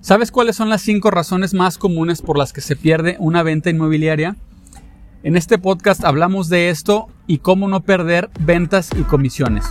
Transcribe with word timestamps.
¿Sabes 0.00 0.30
cuáles 0.30 0.54
son 0.54 0.68
las 0.68 0.82
cinco 0.82 1.10
razones 1.10 1.54
más 1.54 1.76
comunes 1.76 2.22
por 2.22 2.38
las 2.38 2.52
que 2.52 2.60
se 2.60 2.76
pierde 2.76 3.16
una 3.18 3.42
venta 3.42 3.68
inmobiliaria? 3.68 4.36
En 5.24 5.36
este 5.36 5.58
podcast 5.58 6.04
hablamos 6.04 6.48
de 6.48 6.68
esto 6.70 7.08
y 7.26 7.38
cómo 7.38 7.66
no 7.66 7.82
perder 7.82 8.30
ventas 8.38 8.90
y 8.96 9.02
comisiones. 9.02 9.64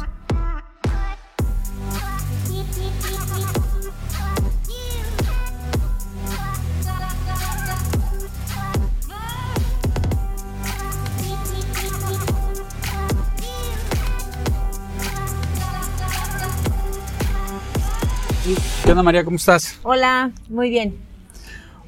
¿Qué 18.87 18.91
onda 18.91 19.03
María? 19.03 19.25
¿Cómo 19.25 19.35
estás? 19.35 19.77
Hola, 19.83 20.31
muy 20.47 20.69
bien. 20.69 20.95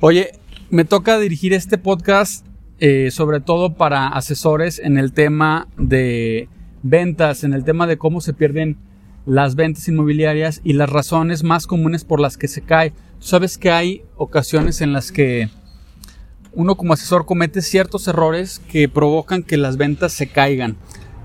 Oye, 0.01 0.33
me 0.69 0.83
toca 0.83 1.17
dirigir 1.17 1.53
este 1.53 1.77
podcast 1.77 2.45
eh, 2.79 3.09
sobre 3.09 3.39
todo 3.39 3.75
para 3.75 4.09
asesores 4.09 4.79
en 4.79 4.97
el 4.97 5.13
tema 5.13 5.69
de 5.77 6.49
ventas, 6.83 7.45
en 7.45 7.53
el 7.53 7.63
tema 7.63 7.87
de 7.87 7.97
cómo 7.97 8.19
se 8.19 8.33
pierden 8.33 8.75
las 9.25 9.55
ventas 9.55 9.87
inmobiliarias 9.87 10.59
y 10.65 10.73
las 10.73 10.89
razones 10.89 11.41
más 11.41 11.67
comunes 11.67 12.03
por 12.03 12.19
las 12.19 12.35
que 12.35 12.49
se 12.49 12.63
cae. 12.63 12.89
Tú 12.89 13.27
sabes 13.27 13.57
que 13.57 13.71
hay 13.71 14.03
ocasiones 14.17 14.81
en 14.81 14.91
las 14.91 15.13
que 15.13 15.47
uno 16.51 16.75
como 16.75 16.91
asesor 16.91 17.25
comete 17.25 17.61
ciertos 17.61 18.09
errores 18.09 18.59
que 18.69 18.89
provocan 18.89 19.43
que 19.43 19.55
las 19.55 19.77
ventas 19.77 20.11
se 20.11 20.27
caigan. 20.27 20.75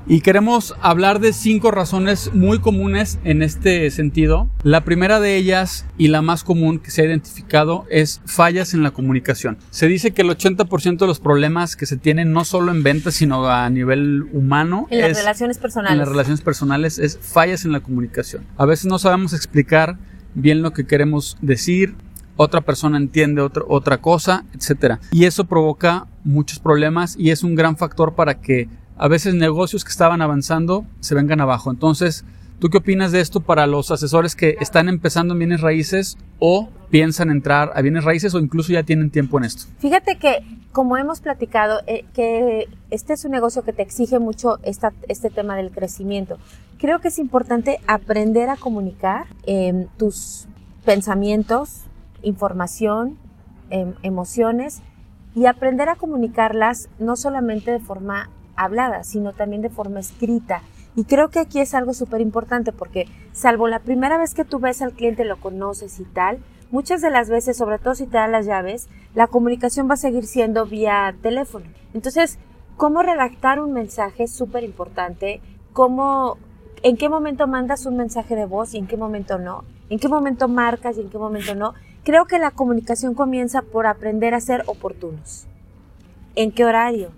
Y 0.06 0.20
queremos 0.20 0.74
hablar 0.82 1.18
de 1.18 1.32
cinco 1.32 1.70
razones 1.70 2.30
muy 2.34 2.58
comunes 2.58 3.18
en 3.24 3.42
este 3.42 3.90
sentido. 3.90 4.50
La 4.62 4.84
primera 4.84 5.18
de 5.18 5.36
ellas 5.36 5.86
y 5.96 6.08
la 6.08 6.20
más 6.20 6.45
común 6.45 6.78
que 6.78 6.90
se 6.90 7.00
ha 7.00 7.06
identificado 7.06 7.86
es 7.88 8.20
fallas 8.26 8.74
en 8.74 8.82
la 8.82 8.90
comunicación. 8.90 9.56
Se 9.70 9.86
dice 9.86 10.10
que 10.10 10.20
el 10.20 10.28
80% 10.28 10.98
de 10.98 11.06
los 11.06 11.20
problemas 11.20 11.74
que 11.74 11.87
se 11.87 11.96
tienen 11.96 12.32
no 12.32 12.45
solo 12.45 12.70
en 12.70 12.82
ventas, 12.82 13.14
sino 13.14 13.48
a 13.48 13.70
nivel 13.70 14.24
humano. 14.34 14.87
En 14.90 15.01
las 15.01 15.16
relaciones 15.16 15.56
personales. 15.56 15.92
En 15.92 15.98
las 15.98 16.09
relaciones 16.09 16.42
personales 16.42 16.98
es 16.98 17.18
fallas 17.18 17.64
en 17.64 17.73
la 17.73 17.80
comunicación. 17.80 18.45
A 18.59 18.66
veces 18.66 18.84
no 18.84 18.98
sabemos 18.98 19.32
explicar 19.32 19.96
bien 20.34 20.60
lo 20.60 20.74
que 20.74 20.86
queremos 20.86 21.38
decir, 21.40 21.95
otra 22.36 22.60
persona 22.60 22.98
entiende 22.98 23.40
otra, 23.40 23.62
otra 23.68 23.98
cosa, 23.98 24.45
etc. 24.52 24.96
Y 25.12 25.24
eso 25.24 25.45
provoca 25.45 26.09
muchos 26.24 26.59
problemas 26.59 27.16
y 27.18 27.30
es 27.30 27.42
un 27.42 27.54
gran 27.54 27.76
factor 27.76 28.14
para 28.14 28.40
que 28.40 28.68
a 28.96 29.09
veces 29.09 29.34
negocios 29.34 29.84
que 29.84 29.90
estaban 29.90 30.23
avanzando 30.23 30.87
se 31.00 31.14
vengan 31.14 31.40
abajo. 31.40 31.70
Entonces, 31.70 32.24
¿tú 32.59 32.70
qué 32.70 32.78
opinas 32.78 33.12
de 33.12 33.20
esto 33.20 33.40
para 33.40 33.66
los 33.66 33.90
asesores 33.90 34.36
que 34.36 34.56
están 34.60 34.88
empezando 34.88 35.34
en 35.34 35.40
bienes 35.40 35.60
raíces 35.60 36.16
o 36.38 36.68
piensan 36.90 37.30
entrar 37.30 37.73
a 37.74 37.82
bienes 37.82 38.04
raíces 38.04 38.34
o 38.34 38.38
incluso 38.38 38.73
ya 38.73 38.82
tienen 38.82 39.10
tiempo 39.10 39.38
en 39.38 39.45
esto? 39.45 39.64
Fíjate 39.78 40.16
que, 40.16 40.45
como 40.73 40.96
hemos 40.96 41.20
platicado, 41.20 41.80
eh, 41.86 42.04
que 42.14 42.68
este 42.90 43.12
es 43.12 43.24
un 43.24 43.32
negocio 43.32 43.62
que 43.62 43.73
te 43.73 43.82
exige 43.82 44.18
mucho 44.18 44.59
este 44.62 45.30
tema 45.30 45.56
del 45.56 45.70
crecimiento. 45.70 46.38
Creo 46.79 47.01
que 47.01 47.08
es 47.08 47.18
importante 47.18 47.80
aprender 47.86 48.48
a 48.48 48.56
comunicar 48.56 49.26
em, 49.46 49.86
tus 49.96 50.46
pensamientos, 50.84 51.82
información, 52.23 53.16
em, 53.70 53.95
emociones 54.02 54.82
y 55.34 55.46
aprender 55.46 55.88
a 55.88 55.96
comunicarlas 55.96 56.88
no 56.98 57.16
solamente 57.16 57.70
de 57.70 57.80
forma 57.80 58.29
hablada, 58.57 59.05
sino 59.05 59.33
también 59.33 59.63
de 59.63 59.71
forma 59.71 60.01
escrita. 60.01 60.63
Y 60.97 61.05
creo 61.05 61.29
que 61.29 61.41
aquí 61.41 61.60
es 61.60 61.74
algo 61.74 61.93
súper 61.93 62.21
importante 62.21 62.73
porque 62.73 63.07
salvo 63.33 63.66
la 63.69 63.80
primera 63.80 64.16
vez 64.19 64.34
que 64.34 64.44
tú 64.44 64.60
ves 64.60 64.81
al 64.81 64.93
cliente, 64.93 65.25
lo 65.25 65.41
conoces 65.41 65.99
y 65.99 66.05
tal, 66.05 66.38
muchas 66.71 67.00
de 67.00 67.10
las 67.10 67.28
veces, 67.28 67.56
sobre 67.56 67.78
todo 67.78 67.94
si 67.94 68.06
te 68.06 68.16
dan 68.16 68.32
las 68.32 68.47
llaves, 68.47 68.88
la 69.15 69.27
comunicación 69.27 69.88
va 69.88 69.94
a 69.94 69.97
seguir 69.97 70.27
siendo 70.27 70.66
vía 70.66 71.15
teléfono. 71.22 71.66
Entonces, 71.94 72.38
cómo 72.77 73.03
redactar 73.03 73.60
un 73.60 73.72
mensaje 73.72 74.25
es 74.25 74.32
súper 74.32 74.65
importante, 74.65 75.41
cómo, 75.72 76.38
en 76.82 76.97
qué 76.97 77.09
momento 77.09 77.47
mandas 77.47 77.87
un 77.87 77.97
mensaje 77.97 78.37
de 78.37 78.47
voz 78.47 78.75
y 78.75 78.78
en 78.78 78.87
qué 78.87 78.97
momento 78.97 79.38
no, 79.38 79.64
en 79.91 79.98
qué 79.98 80.09
momento 80.09 80.48
marcas 80.48 80.97
y 80.97 81.00
en 81.00 81.10
qué 81.10 81.19
momento 81.19 81.54
no. 81.54 81.75
Creo 82.04 82.26
que 82.26 82.38
la 82.38 82.50
comunicación 82.50 83.14
comienza 83.14 83.62
por 83.62 83.87
aprender 83.87 84.34
a 84.34 84.41
ser 84.41 84.62
oportunos. 84.66 85.47
¿En 86.34 86.53
qué 86.53 86.64
horario? 86.64 87.10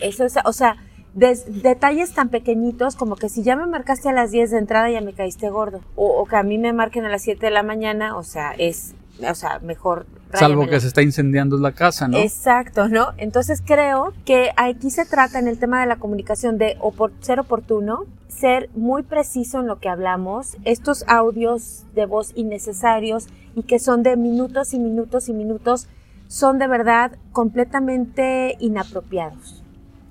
Eso 0.00 0.24
es, 0.24 0.34
o 0.44 0.52
sea, 0.52 0.76
detalles 1.16 2.12
tan 2.12 2.28
pequeñitos 2.28 2.94
como 2.94 3.16
que 3.16 3.28
si 3.28 3.42
ya 3.42 3.56
me 3.56 3.66
marcaste 3.66 4.10
a 4.10 4.12
las 4.12 4.30
10 4.30 4.50
de 4.50 4.58
entrada 4.58 4.90
ya 4.90 5.00
me 5.00 5.14
caíste 5.14 5.48
gordo. 5.48 5.80
O, 5.94 6.24
que 6.26 6.36
a 6.36 6.42
mí 6.42 6.58
me 6.58 6.72
marquen 6.72 7.04
a 7.04 7.08
las 7.08 7.22
7 7.22 7.46
de 7.46 7.50
la 7.50 7.62
mañana, 7.62 8.16
o 8.16 8.22
sea, 8.22 8.52
es, 8.52 8.94
o 9.26 9.34
sea, 9.34 9.58
mejor. 9.60 10.06
Salvo 10.34 10.66
que 10.66 10.78
se 10.78 10.88
está 10.88 11.00
incendiando 11.00 11.56
la 11.56 11.72
casa, 11.72 12.08
¿no? 12.08 12.18
Exacto, 12.18 12.88
¿no? 12.88 13.12
Entonces 13.16 13.62
creo 13.64 14.12
que 14.26 14.50
aquí 14.56 14.90
se 14.90 15.06
trata 15.06 15.38
en 15.38 15.48
el 15.48 15.58
tema 15.58 15.80
de 15.80 15.86
la 15.86 15.96
comunicación 15.96 16.58
de 16.58 16.76
ser 17.20 17.40
oportuno, 17.40 18.04
ser 18.28 18.68
muy 18.74 19.02
preciso 19.02 19.60
en 19.60 19.68
lo 19.68 19.78
que 19.78 19.88
hablamos, 19.88 20.58
estos 20.64 21.04
audios 21.06 21.84
de 21.94 22.04
voz 22.04 22.32
innecesarios 22.34 23.28
y 23.54 23.62
que 23.62 23.78
son 23.78 24.02
de 24.02 24.16
minutos 24.16 24.74
y 24.74 24.78
minutos 24.78 25.30
y 25.30 25.32
minutos 25.32 25.88
son 26.28 26.58
de 26.58 26.66
verdad 26.66 27.12
completamente 27.32 28.56
inapropiados. 28.58 29.62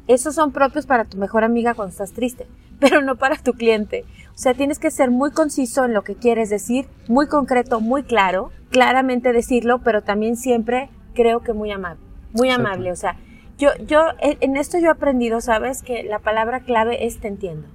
Esos 0.08 0.36
son 0.36 0.52
propios 0.52 0.86
para 0.86 1.06
tu 1.06 1.18
mejor 1.18 1.44
amiga 1.44 1.74
cuando 1.74 1.92
estás 1.92 2.14
triste, 2.14 2.48
pero 2.80 3.02
no 3.02 3.16
para 3.16 3.38
tu 3.38 3.54
cliente. 3.54 4.06
O 4.34 4.38
sea, 4.38 4.54
tienes 4.54 4.80
que 4.80 4.92
ser 4.92 5.12
muy 5.12 5.32
conciso 5.32 5.86
en 5.86 5.94
lo 5.94 6.04
que 6.04 6.16
quieres 6.16 6.50
decir, 6.50 6.88
muy 7.08 7.28
concreto, 7.28 7.80
muy 7.80 8.04
claro, 8.04 8.52
claramente 8.70 9.32
decirlo, 9.32 9.80
pero 9.80 10.04
también 10.04 10.36
siempre 10.36 10.90
creo 11.14 11.42
que 11.42 11.54
muy 11.54 11.72
amable, 11.72 12.02
muy 12.34 12.50
amable. 12.50 12.92
O 12.92 12.96
sea, 12.96 13.16
yo, 13.58 13.70
yo, 13.88 14.02
en 14.20 14.58
esto 14.58 14.78
yo 14.78 14.88
he 14.88 14.92
aprendido, 14.92 15.40
sabes, 15.40 15.82
que 15.82 16.04
la 16.04 16.20
palabra 16.20 16.62
clave 16.62 17.06
es 17.06 17.20
te 17.20 17.30
entiendo. 17.30 17.68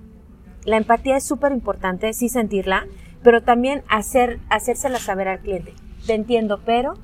La 0.65 0.77
empatía 0.77 1.17
es 1.17 1.25
súper 1.25 1.53
importante, 1.53 2.13
sí 2.13 2.29
sentirla, 2.29 2.87
pero 3.23 3.43
también 3.43 3.83
hacer, 3.89 4.39
hacérsela 4.51 4.99
saber 4.99 5.29
al 5.29 5.41
cliente. 5.41 5.73
Te 6.07 6.15
entiendo, 6.15 6.61
pero, 6.65 6.95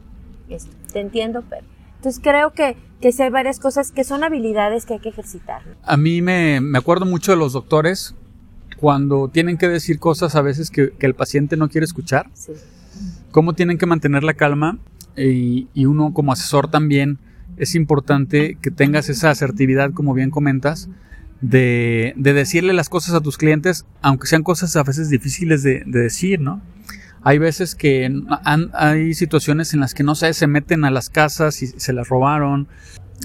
esto, 0.50 0.70
te 0.92 1.00
entiendo, 1.00 1.42
pero. 1.48 1.64
Entonces 2.06 2.22
creo 2.22 2.52
que, 2.52 2.76
que 3.00 3.10
sí 3.10 3.20
hay 3.20 3.30
varias 3.30 3.58
cosas 3.58 3.90
que 3.90 4.04
son 4.04 4.22
habilidades 4.22 4.86
que 4.86 4.94
hay 4.94 5.00
que 5.00 5.08
ejercitar. 5.08 5.62
A 5.82 5.96
mí 5.96 6.22
me, 6.22 6.60
me 6.60 6.78
acuerdo 6.78 7.04
mucho 7.04 7.32
de 7.32 7.36
los 7.36 7.52
doctores 7.52 8.14
cuando 8.76 9.26
tienen 9.26 9.58
que 9.58 9.68
decir 9.68 9.98
cosas 9.98 10.36
a 10.36 10.40
veces 10.40 10.70
que, 10.70 10.92
que 10.92 11.06
el 11.06 11.16
paciente 11.16 11.56
no 11.56 11.68
quiere 11.68 11.84
escuchar. 11.84 12.30
Sí. 12.32 12.52
Cómo 13.32 13.54
tienen 13.54 13.76
que 13.76 13.86
mantener 13.86 14.22
la 14.22 14.34
calma 14.34 14.78
y, 15.16 15.66
y 15.74 15.86
uno 15.86 16.14
como 16.14 16.30
asesor 16.30 16.70
también 16.70 17.18
es 17.56 17.74
importante 17.74 18.56
que 18.62 18.70
tengas 18.70 19.08
esa 19.08 19.30
asertividad, 19.30 19.90
como 19.92 20.14
bien 20.14 20.30
comentas, 20.30 20.88
de, 21.40 22.14
de, 22.16 22.32
decirle 22.34 22.72
las 22.72 22.88
cosas 22.88 23.16
a 23.16 23.20
tus 23.20 23.36
clientes, 23.36 23.84
aunque 24.00 24.28
sean 24.28 24.44
cosas 24.44 24.76
a 24.76 24.84
veces 24.84 25.10
difíciles 25.10 25.64
de, 25.64 25.82
de 25.84 26.02
decir, 26.02 26.38
¿no? 26.38 26.62
Hay 27.26 27.38
veces 27.38 27.74
que 27.74 28.08
hay 28.72 29.12
situaciones 29.14 29.74
en 29.74 29.80
las 29.80 29.94
que 29.94 30.04
no 30.04 30.14
sé, 30.14 30.32
se 30.32 30.46
meten 30.46 30.84
a 30.84 30.92
las 30.92 31.10
casas 31.10 31.60
y 31.60 31.66
se 31.66 31.92
las 31.92 32.08
robaron. 32.08 32.68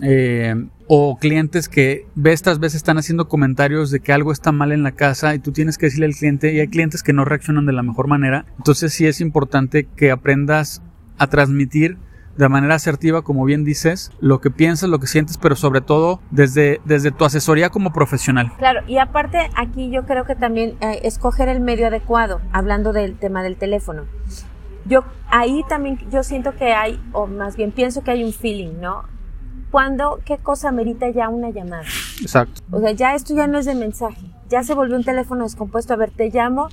Eh, 0.02 0.56
o 0.88 1.20
clientes 1.20 1.70
que 1.70 2.08
ves 2.16 2.42
tras 2.42 2.58
vez 2.58 2.74
están 2.74 2.98
haciendo 2.98 3.28
comentarios 3.28 3.92
de 3.92 4.00
que 4.00 4.12
algo 4.12 4.32
está 4.32 4.52
mal 4.52 4.72
en 4.72 4.82
la 4.82 4.94
casa 4.94 5.36
y 5.36 5.40
tú 5.40 5.52
tienes 5.52 5.78
que 5.78 5.86
decirle 5.86 6.08
al 6.08 6.16
cliente 6.16 6.52
y 6.52 6.60
hay 6.60 6.68
clientes 6.68 7.04
que 7.04 7.14
no 7.14 7.26
reaccionan 7.26 7.68
de 7.68 7.74
la 7.74 7.84
mejor 7.84 8.08
manera. 8.08 8.48
Entonces 8.58 8.92
sí 8.92 9.06
es 9.06 9.22
importante 9.22 9.88
que 9.96 10.10
aprendas 10.10 10.82
a 11.20 11.28
transmitir 11.28 12.00
de 12.42 12.50
manera 12.50 12.74
asertiva, 12.74 13.22
como 13.22 13.46
bien 13.46 13.64
dices, 13.64 14.12
lo 14.20 14.42
que 14.42 14.50
piensas, 14.50 14.90
lo 14.90 14.98
que 14.98 15.06
sientes, 15.06 15.38
pero 15.38 15.56
sobre 15.56 15.80
todo 15.80 16.20
desde, 16.32 16.82
desde 16.86 17.12
tu 17.12 17.24
asesoría 17.24 17.70
como 17.70 17.94
profesional. 17.94 18.52
Claro, 18.58 18.82
y 18.88 18.98
aparte 18.98 19.52
aquí 19.56 19.92
yo 19.92 20.08
creo 20.08 20.26
que 20.26 20.36
también 20.36 20.76
eh, 20.82 21.02
escoger 21.04 21.50
el 21.50 21.60
medio 21.60 21.86
adecuado, 21.86 22.42
hablando 22.52 22.94
del 22.94 23.16
tema 23.16 23.44
del 23.44 23.58
teléfono. 23.58 24.06
Yo 24.86 25.04
ahí 25.30 25.62
también 25.70 26.00
yo 26.10 26.24
siento 26.24 26.56
que 26.56 26.74
hay, 26.74 27.00
o 27.12 27.28
más 27.28 27.56
bien 27.58 27.72
pienso 27.72 28.02
que 28.04 28.10
hay 28.10 28.24
un 28.24 28.34
feeling, 28.34 28.82
¿no? 28.82 29.04
Cuando, 29.70 30.20
¿qué 30.26 30.40
cosa 30.40 30.72
merita 30.72 31.12
ya 31.12 31.30
una 31.30 31.52
llamada? 31.52 31.84
Exacto. 32.22 32.60
O 32.72 32.80
sea, 32.80 32.92
ya 32.92 33.14
esto 33.14 33.36
ya 33.36 33.46
no 33.46 33.60
es 33.60 33.68
de 33.68 33.76
mensaje, 33.76 34.32
ya 34.50 34.64
se 34.64 34.74
volvió 34.74 34.96
un 34.96 35.04
teléfono 35.04 35.44
descompuesto, 35.44 35.94
a 35.94 35.98
ver, 35.98 36.10
te 36.10 36.32
llamo 36.32 36.70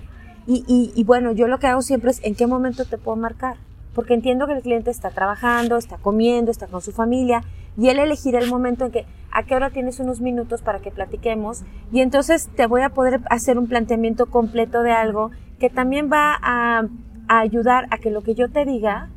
y, 0.47 0.65
y, 0.67 0.99
y 0.99 1.05
bueno, 1.05 1.33
yo 1.33 1.47
lo 1.47 1.59
que 1.59 1.67
hago 1.67 1.83
siempre 1.83 2.11
es 2.11 2.25
en 2.25 2.35
qué 2.35 2.47
momento 2.47 2.87
te 2.87 2.97
puedo 2.97 3.19
marcar 3.19 3.68
porque 3.99 4.15
entiendo 4.15 4.47
que 4.47 4.53
el 4.53 4.63
cliente 4.63 4.93
está 4.93 5.11
trabajando, 5.11 5.77
está 5.77 5.97
comiendo, 5.97 6.53
está 6.53 6.69
con 6.69 6.81
su 6.81 6.93
familia 6.93 7.43
y 7.77 7.89
él 7.89 7.99
elegirá 7.99 8.39
el 8.39 8.49
momento 8.49 8.85
en 8.85 8.93
que 8.93 9.07
a 9.33 9.43
qué 9.43 9.57
hora 9.57 9.71
tienes 9.71 9.99
unos 9.99 10.21
minutos 10.21 10.63
para 10.63 10.79
que 10.79 10.93
platiquemos 10.93 11.63
y 11.91 11.99
entonces 11.99 12.49
te 12.55 12.69
voy 12.69 12.83
a 12.83 12.91
poder 12.91 13.23
hacer 13.29 13.59
un 13.59 13.67
planteamiento 13.67 14.27
completo 14.27 14.85
de 14.85 14.93
algo 14.93 15.33
que 15.59 15.69
también 15.69 16.09
va 16.13 16.39
a, 16.41 16.87
ayudar 17.27 17.89
a 17.91 17.99
que 17.99 18.13
lo 18.13 18.23
que 18.23 18.37
yo 18.37 18.49
te 18.49 18.65
diga 18.65 19.09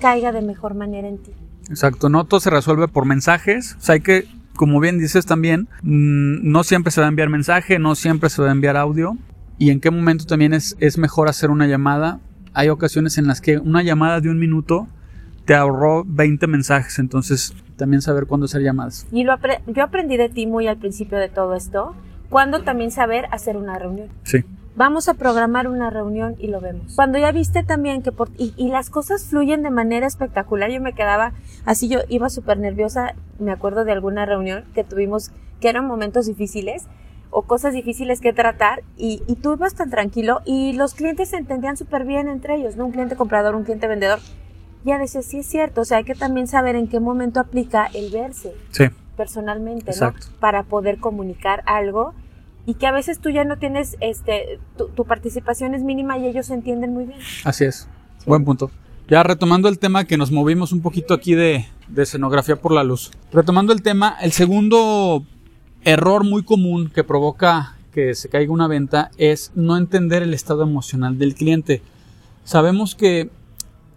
caiga 0.00 0.32
de 0.32 0.42
mejor 0.42 0.74
manera 0.74 1.06
en 1.06 1.18
ti. 1.18 1.30
Exacto, 1.70 2.08
no 2.08 2.24
todo 2.24 2.40
se 2.40 2.50
resuelve 2.50 2.88
por 2.88 3.04
mensajes, 3.04 3.76
o 3.78 3.80
sea, 3.80 3.92
hay 3.92 4.00
que, 4.00 4.26
como 4.56 4.80
bien 4.80 4.98
dices 4.98 5.26
también, 5.26 5.68
mm, 5.82 6.40
no 6.42 6.64
siempre 6.64 6.90
se 6.90 7.00
va 7.00 7.06
a 7.06 7.10
enviar 7.10 7.28
mensaje, 7.28 7.78
no 7.78 7.94
siempre 7.94 8.30
se 8.30 8.42
va 8.42 8.48
a 8.48 8.50
enviar 8.50 8.76
audio. 8.76 9.16
Y 9.60 9.70
en 9.70 9.80
qué 9.80 9.90
momento 9.90 10.24
también 10.24 10.54
es, 10.54 10.76
es 10.78 10.98
mejor 10.98 11.28
hacer 11.28 11.50
una 11.50 11.66
llamada 11.66 12.20
hay 12.58 12.70
ocasiones 12.70 13.18
en 13.18 13.28
las 13.28 13.40
que 13.40 13.58
una 13.58 13.84
llamada 13.84 14.20
de 14.20 14.30
un 14.30 14.40
minuto 14.40 14.88
te 15.44 15.54
ahorró 15.54 16.02
20 16.04 16.48
mensajes, 16.48 16.98
entonces 16.98 17.54
también 17.76 18.02
saber 18.02 18.26
cuándo 18.26 18.46
hacer 18.46 18.62
llamadas. 18.62 19.06
Y 19.12 19.22
lo 19.22 19.36
yo 19.68 19.84
aprendí 19.84 20.16
de 20.16 20.28
ti 20.28 20.48
muy 20.48 20.66
al 20.66 20.76
principio 20.76 21.18
de 21.18 21.28
todo 21.28 21.54
esto, 21.54 21.94
cuándo 22.28 22.64
también 22.64 22.90
saber 22.90 23.26
hacer 23.30 23.56
una 23.56 23.78
reunión. 23.78 24.08
Sí. 24.24 24.44
Vamos 24.74 25.08
a 25.08 25.14
programar 25.14 25.68
una 25.68 25.88
reunión 25.90 26.34
y 26.40 26.48
lo 26.48 26.60
vemos. 26.60 26.96
Cuando 26.96 27.16
ya 27.20 27.30
viste 27.30 27.62
también 27.62 28.02
que 28.02 28.10
por... 28.10 28.28
Y, 28.36 28.54
y 28.56 28.70
las 28.70 28.90
cosas 28.90 29.26
fluyen 29.26 29.62
de 29.62 29.70
manera 29.70 30.08
espectacular, 30.08 30.68
yo 30.68 30.80
me 30.80 30.94
quedaba 30.94 31.34
así, 31.64 31.88
yo 31.88 32.00
iba 32.08 32.28
súper 32.28 32.58
nerviosa, 32.58 33.14
me 33.38 33.52
acuerdo 33.52 33.84
de 33.84 33.92
alguna 33.92 34.26
reunión 34.26 34.64
que 34.74 34.82
tuvimos, 34.82 35.30
que 35.60 35.68
eran 35.68 35.86
momentos 35.86 36.26
difíciles, 36.26 36.88
o 37.30 37.42
cosas 37.42 37.74
difíciles 37.74 38.20
que 38.20 38.32
tratar 38.32 38.82
y, 38.96 39.22
y 39.26 39.36
tú 39.36 39.54
ibas 39.54 39.74
tan 39.74 39.90
tranquilo 39.90 40.40
y 40.44 40.72
los 40.72 40.94
clientes 40.94 41.30
se 41.30 41.36
entendían 41.36 41.76
súper 41.76 42.04
bien 42.04 42.28
entre 42.28 42.56
ellos, 42.56 42.76
¿no? 42.76 42.86
Un 42.86 42.92
cliente 42.92 43.16
comprador, 43.16 43.54
un 43.54 43.64
cliente 43.64 43.86
vendedor. 43.86 44.20
Ya 44.84 44.98
decía, 44.98 45.22
sí 45.22 45.38
es 45.38 45.46
cierto, 45.46 45.82
o 45.82 45.84
sea, 45.84 45.98
hay 45.98 46.04
que 46.04 46.14
también 46.14 46.46
saber 46.46 46.76
en 46.76 46.88
qué 46.88 47.00
momento 47.00 47.40
aplica 47.40 47.86
el 47.92 48.10
verse 48.10 48.54
personalmente, 49.16 49.92
¿no? 50.00 50.14
Para 50.40 50.62
poder 50.62 50.98
comunicar 50.98 51.62
algo 51.66 52.14
y 52.64 52.74
que 52.74 52.86
a 52.86 52.92
veces 52.92 53.18
tú 53.18 53.30
ya 53.30 53.44
no 53.44 53.58
tienes, 53.58 53.96
este, 54.00 54.60
tu, 54.76 55.04
participación 55.04 55.74
es 55.74 55.82
mínima 55.82 56.18
y 56.18 56.26
ellos 56.26 56.46
se 56.46 56.54
entienden 56.54 56.92
muy 56.92 57.06
bien. 57.06 57.18
Así 57.44 57.64
es, 57.64 57.88
buen 58.26 58.44
punto. 58.44 58.70
Ya 59.08 59.22
retomando 59.22 59.68
el 59.68 59.78
tema 59.78 60.04
que 60.04 60.18
nos 60.18 60.30
movimos 60.30 60.70
un 60.72 60.82
poquito 60.82 61.14
aquí 61.14 61.34
de, 61.34 61.66
de 61.88 62.02
escenografía 62.02 62.56
por 62.56 62.72
la 62.72 62.84
luz. 62.84 63.10
Retomando 63.32 63.72
el 63.72 63.82
tema, 63.82 64.16
el 64.20 64.32
segundo 64.32 65.24
error 65.84 66.24
muy 66.24 66.42
común 66.42 66.90
que 66.94 67.04
provoca 67.04 67.76
que 67.92 68.14
se 68.14 68.28
caiga 68.28 68.52
una 68.52 68.68
venta 68.68 69.10
es 69.16 69.52
no 69.54 69.76
entender 69.76 70.22
el 70.22 70.34
estado 70.34 70.62
emocional 70.62 71.18
del 71.18 71.34
cliente. 71.34 71.82
Sabemos 72.44 72.94
que 72.94 73.30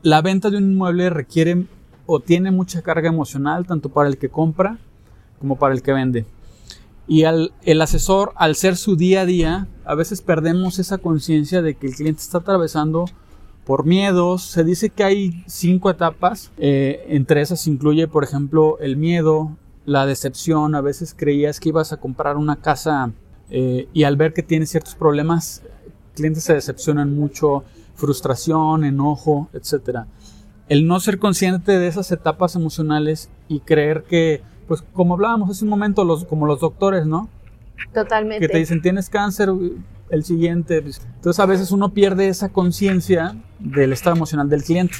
la 0.01 0.21
venta 0.21 0.49
de 0.49 0.57
un 0.57 0.71
inmueble 0.71 1.09
requiere 1.09 1.65
o 2.05 2.19
tiene 2.19 2.51
mucha 2.51 2.81
carga 2.81 3.09
emocional 3.09 3.65
tanto 3.65 3.89
para 3.89 4.09
el 4.09 4.17
que 4.17 4.29
compra 4.29 4.77
como 5.39 5.57
para 5.57 5.73
el 5.73 5.81
que 5.81 5.93
vende. 5.93 6.25
Y 7.07 7.23
al, 7.23 7.51
el 7.63 7.81
asesor, 7.81 8.31
al 8.35 8.55
ser 8.55 8.77
su 8.77 8.95
día 8.95 9.21
a 9.21 9.25
día, 9.25 9.67
a 9.85 9.95
veces 9.95 10.21
perdemos 10.21 10.79
esa 10.79 10.97
conciencia 10.97 11.61
de 11.61 11.75
que 11.75 11.87
el 11.87 11.95
cliente 11.95 12.21
está 12.21 12.39
atravesando 12.39 13.05
por 13.65 13.85
miedos. 13.85 14.43
Se 14.43 14.63
dice 14.63 14.89
que 14.89 15.03
hay 15.03 15.43
cinco 15.47 15.89
etapas. 15.89 16.51
Eh, 16.57 17.05
entre 17.09 17.41
esas 17.41 17.67
incluye, 17.67 18.07
por 18.07 18.23
ejemplo, 18.23 18.77
el 18.79 18.97
miedo, 18.97 19.57
la 19.85 20.05
decepción, 20.05 20.75
a 20.75 20.81
veces 20.81 21.15
creías 21.17 21.59
que 21.59 21.69
ibas 21.69 21.91
a 21.93 21.97
comprar 21.97 22.37
una 22.37 22.57
casa 22.57 23.11
eh, 23.49 23.87
y 23.93 24.03
al 24.03 24.15
ver 24.15 24.33
que 24.33 24.43
tiene 24.43 24.65
ciertos 24.65 24.95
problemas, 24.95 25.63
clientes 26.15 26.43
se 26.43 26.53
decepcionan 26.53 27.15
mucho, 27.15 27.63
frustración, 27.95 28.83
enojo, 28.83 29.49
etc. 29.53 30.05
El 30.69 30.87
no 30.87 30.99
ser 30.99 31.19
consciente 31.19 31.77
de 31.77 31.87
esas 31.87 32.11
etapas 32.11 32.55
emocionales 32.55 33.29
y 33.47 33.59
creer 33.59 34.03
que, 34.03 34.41
pues 34.67 34.83
como 34.93 35.15
hablábamos 35.15 35.49
hace 35.49 35.63
un 35.63 35.69
momento, 35.69 36.03
los, 36.05 36.25
como 36.25 36.45
los 36.45 36.59
doctores, 36.59 37.05
¿no? 37.05 37.29
Totalmente. 37.93 38.45
Que 38.45 38.51
te 38.51 38.59
dicen, 38.59 38.81
tienes 38.81 39.09
cáncer, 39.09 39.49
el 40.11 40.23
siguiente. 40.23 40.77
Entonces 40.77 41.39
a 41.39 41.45
veces 41.45 41.71
uno 41.71 41.93
pierde 41.93 42.27
esa 42.27 42.49
conciencia 42.49 43.35
del 43.59 43.93
estado 43.93 44.15
emocional 44.15 44.49
del 44.49 44.63
cliente. 44.63 44.95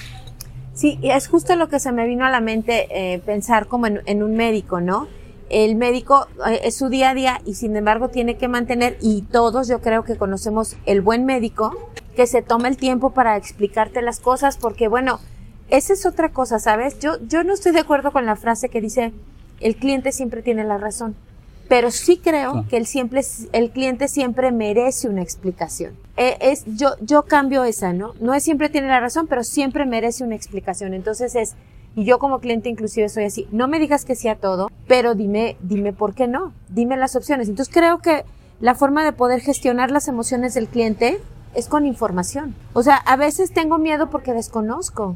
Sí, 0.82 0.98
es 1.04 1.28
justo 1.28 1.56
lo 1.56 1.70
que 1.70 1.80
se 1.80 1.92
me 1.92 2.08
vino 2.08 2.26
a 2.26 2.32
la 2.32 2.42
mente 2.42 2.88
eh, 2.90 3.20
pensar 3.20 3.68
como 3.68 3.86
en, 3.86 4.24
un 4.24 4.36
médico, 4.36 4.82
¿no? 4.82 5.08
El 5.48 5.76
médico 5.76 6.26
eh, 6.48 6.62
es 6.64 6.76
su 6.76 6.90
día 6.90 7.12
a 7.12 7.14
día 7.14 7.40
y 7.46 7.54
sin 7.54 7.76
embargo 7.76 8.10
tiene 8.10 8.36
que 8.36 8.48
mantener, 8.48 8.98
y 9.00 9.22
todos 9.22 9.68
yo 9.68 9.80
creo 9.80 10.04
que 10.04 10.16
conocemos 10.16 10.78
el 10.88 11.02
buen 11.02 11.24
médico, 11.24 11.92
que 12.16 12.26
se 12.26 12.42
toma 12.42 12.68
el 12.68 12.78
tiempo 12.78 13.12
para 13.12 13.38
explicarte 13.38 14.02
las 14.02 14.20
cosas, 14.20 14.58
porque 14.58 14.88
bueno, 14.88 15.20
esa 15.70 15.94
es 15.94 16.08
otra 16.08 16.30
cosa, 16.30 16.58
¿sabes? 16.58 16.98
Yo, 16.98 17.20
yo 17.28 17.44
no 17.44 17.54
estoy 17.54 17.74
de 17.74 17.82
acuerdo 17.82 18.12
con 18.12 18.26
la 18.26 18.36
frase 18.36 18.70
que 18.70 18.82
dice, 18.82 19.14
el 19.60 19.76
cliente 19.76 20.12
siempre 20.12 20.42
tiene 20.42 20.64
la 20.64 20.80
razón 20.80 21.16
pero 21.72 21.90
sí 21.90 22.18
creo 22.18 22.66
que 22.68 22.76
el, 22.76 22.86
siempre, 22.86 23.22
el 23.54 23.72
cliente 23.72 24.10
siempre 24.10 24.52
merece 24.52 25.08
una 25.08 25.22
explicación. 25.22 25.94
Eh, 26.18 26.38
es, 26.42 26.66
yo, 26.66 26.98
yo 27.00 27.24
cambio 27.24 27.64
esa, 27.64 27.94
¿no? 27.94 28.14
No 28.20 28.34
es 28.34 28.44
siempre 28.44 28.68
tiene 28.68 28.90
la 28.90 29.00
razón, 29.00 29.26
pero 29.28 29.46
siempre 29.46 29.86
merece 29.86 30.26
una 30.26 30.36
explicación. 30.36 30.94
Entonces 30.94 31.34
es, 31.34 31.56
y 31.96 32.04
yo 32.04 32.20
como 32.20 32.42
cliente 32.42 32.68
inclusive 32.68 33.08
soy 33.08 33.24
así, 33.24 33.48
no 33.54 33.70
me 33.70 33.80
digas 33.80 34.04
que 34.04 34.18
sí 34.18 34.28
a 34.28 34.36
todo, 34.36 34.70
pero 34.86 35.16
dime, 35.16 35.56
dime 35.62 35.94
por 35.94 36.14
qué 36.14 36.28
no, 36.28 36.52
dime 36.68 36.98
las 36.98 37.16
opciones. 37.16 37.48
Entonces 37.48 37.74
creo 37.74 38.00
que 38.00 38.26
la 38.60 38.76
forma 38.76 39.06
de 39.06 39.14
poder 39.14 39.40
gestionar 39.40 39.92
las 39.92 40.10
emociones 40.10 40.54
del 40.54 40.68
cliente 40.68 41.22
es 41.54 41.70
con 41.70 41.86
información. 41.86 42.54
O 42.74 42.84
sea, 42.84 42.98
a 42.98 43.16
veces 43.16 43.54
tengo 43.54 43.78
miedo 43.78 44.10
porque 44.10 44.34
desconozco. 44.34 45.16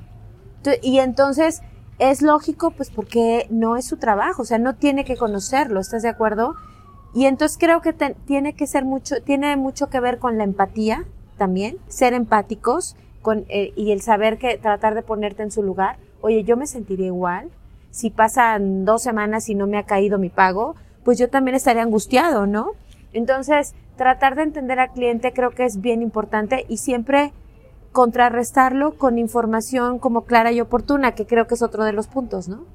Y 0.82 1.00
entonces 1.00 1.64
es 2.00 2.22
lógico, 2.22 2.72
pues 2.72 2.90
porque 2.90 3.48
no 3.50 3.78
es 3.78 3.86
su 3.86 3.98
trabajo, 3.98 4.42
o 4.42 4.46
sea, 4.46 4.58
no 4.58 4.76
tiene 4.76 5.06
que 5.06 5.18
conocerlo, 5.18 5.80
¿estás 5.80 6.04
de 6.04 6.10
acuerdo? 6.10 6.56
Y 7.14 7.26
entonces 7.26 7.58
creo 7.58 7.82
que 7.82 7.94
tiene 7.94 8.54
que 8.54 8.68
ser 8.68 8.84
mucho, 8.84 9.22
tiene 9.24 9.56
mucho 9.56 9.88
que 9.88 10.02
ver 10.02 10.20
con 10.20 10.38
la 10.38 10.44
empatía 10.44 11.06
también, 11.38 11.78
ser 11.88 12.14
empáticos 12.14 12.96
con, 13.22 13.46
eh, 13.48 13.72
y 13.76 13.92
el 13.92 14.02
saber 14.02 14.38
que 14.38 14.58
tratar 14.58 14.96
de 14.96 15.02
ponerte 15.02 15.42
en 15.42 15.52
su 15.52 15.64
lugar. 15.64 15.98
Oye, 16.22 16.44
yo 16.44 16.58
me 16.58 16.68
sentiría 16.68 17.08
igual. 17.08 17.50
Si 17.90 18.10
pasan 18.10 18.84
dos 18.84 19.02
semanas 19.02 19.48
y 19.48 19.56
no 19.56 19.68
me 19.68 19.78
ha 19.78 19.84
caído 19.84 20.20
mi 20.20 20.30
pago, 20.30 20.76
pues 21.06 21.18
yo 21.18 21.30
también 21.30 21.56
estaría 21.56 21.84
angustiado, 21.84 22.46
¿no? 22.46 22.72
Entonces, 23.14 23.74
tratar 23.96 24.36
de 24.36 24.44
entender 24.44 24.80
al 24.80 24.92
cliente 24.92 25.32
creo 25.32 25.52
que 25.52 25.64
es 25.64 25.80
bien 25.80 26.02
importante 26.02 26.66
y 26.68 26.78
siempre 26.78 27.32
contrarrestarlo 27.96 28.98
con 28.98 29.18
información 29.18 30.00
como 30.00 30.26
clara 30.26 30.52
y 30.52 30.60
oportuna, 30.60 31.16
que 31.16 31.26
creo 31.26 31.48
que 31.48 31.54
es 31.54 31.62
otro 31.62 31.86
de 31.86 31.94
los 31.94 32.08
puntos, 32.08 32.50
¿no? 32.50 32.66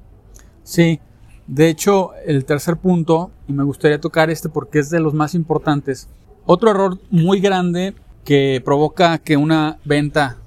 Sí, 0.63 0.99
de 1.45 1.69
hecho, 1.69 2.13
el 2.25 2.43
tercer 2.43 2.75
punto, 2.75 3.29
y 3.47 3.53
me 3.53 3.63
gustaría 3.63 4.01
tocar 4.01 4.31
este 4.31 4.49
porque 4.49 4.79
es 4.79 4.89
de 4.89 4.99
los 4.99 5.13
más 5.13 5.35
importantes, 5.35 6.09
otro 6.47 6.71
error 6.71 6.97
muy 7.11 7.39
grande 7.39 7.93
que 8.25 8.63
provoca 8.65 9.19
que 9.19 9.37
una 9.37 9.77
venta 9.85 10.37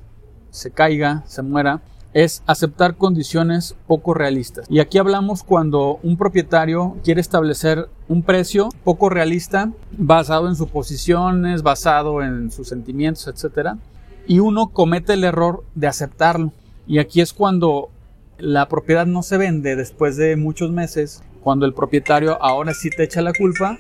se 0.51 0.73
caiga, 0.73 1.23
se 1.25 1.43
muera, 1.43 1.81
es 2.13 2.43
aceptar 2.45 2.97
condiciones 2.97 3.77
poco 3.87 4.13
realistas. 4.13 4.67
Y 4.69 4.81
aquí 4.81 4.99
hablamos 4.99 5.45
cuando 5.45 6.01
un 6.03 6.17
propietario 6.17 6.97
quiere 7.05 7.21
establecer 7.21 7.89
un 8.09 8.25
precio 8.25 8.71
poco 8.83 9.09
realista, 9.09 9.71
basado 9.93 10.49
en 10.49 10.57
suposiciones, 10.57 11.63
basado 11.63 12.23
en 12.23 12.51
sus 12.51 12.69
sentimientos, 12.69 13.29
etcétera, 13.29 13.79
y 14.27 14.39
uno 14.39 14.69
comete 14.69 15.15
el 15.15 15.25
error 15.25 15.65
de 15.75 15.87
aceptarlo. 15.87 16.53
Y 16.87 16.99
aquí 16.99 17.21
es 17.21 17.33
cuando 17.33 17.91
la 18.39 18.69
propiedad 18.69 19.07
no 19.07 19.23
se 19.23 19.37
vende 19.37 19.77
después 19.77 20.17
de 20.17 20.37
muchos 20.37 20.71
meses, 20.71 21.23
cuando 21.41 21.67
el 21.67 21.75
propietario 21.75 22.43
ahora 22.43 22.75
sí 22.75 22.91
te 22.91 23.05
echa 23.05 23.23
la 23.23 23.33
culpa. 23.33 23.79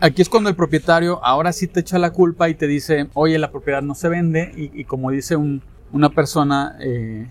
Aquí 0.00 0.22
es 0.22 0.28
cuando 0.28 0.50
el 0.50 0.56
propietario 0.56 1.24
ahora 1.24 1.52
sí 1.52 1.66
te 1.66 1.80
echa 1.80 1.98
la 1.98 2.10
culpa 2.10 2.48
y 2.48 2.54
te 2.54 2.66
dice, 2.66 3.08
oye, 3.14 3.38
la 3.38 3.50
propiedad 3.50 3.82
no 3.82 3.94
se 3.94 4.08
vende. 4.08 4.52
Y, 4.56 4.84
como 4.84 5.10
dice 5.10 5.36
una 5.36 6.10
persona 6.10 6.76
eh, 6.80 7.28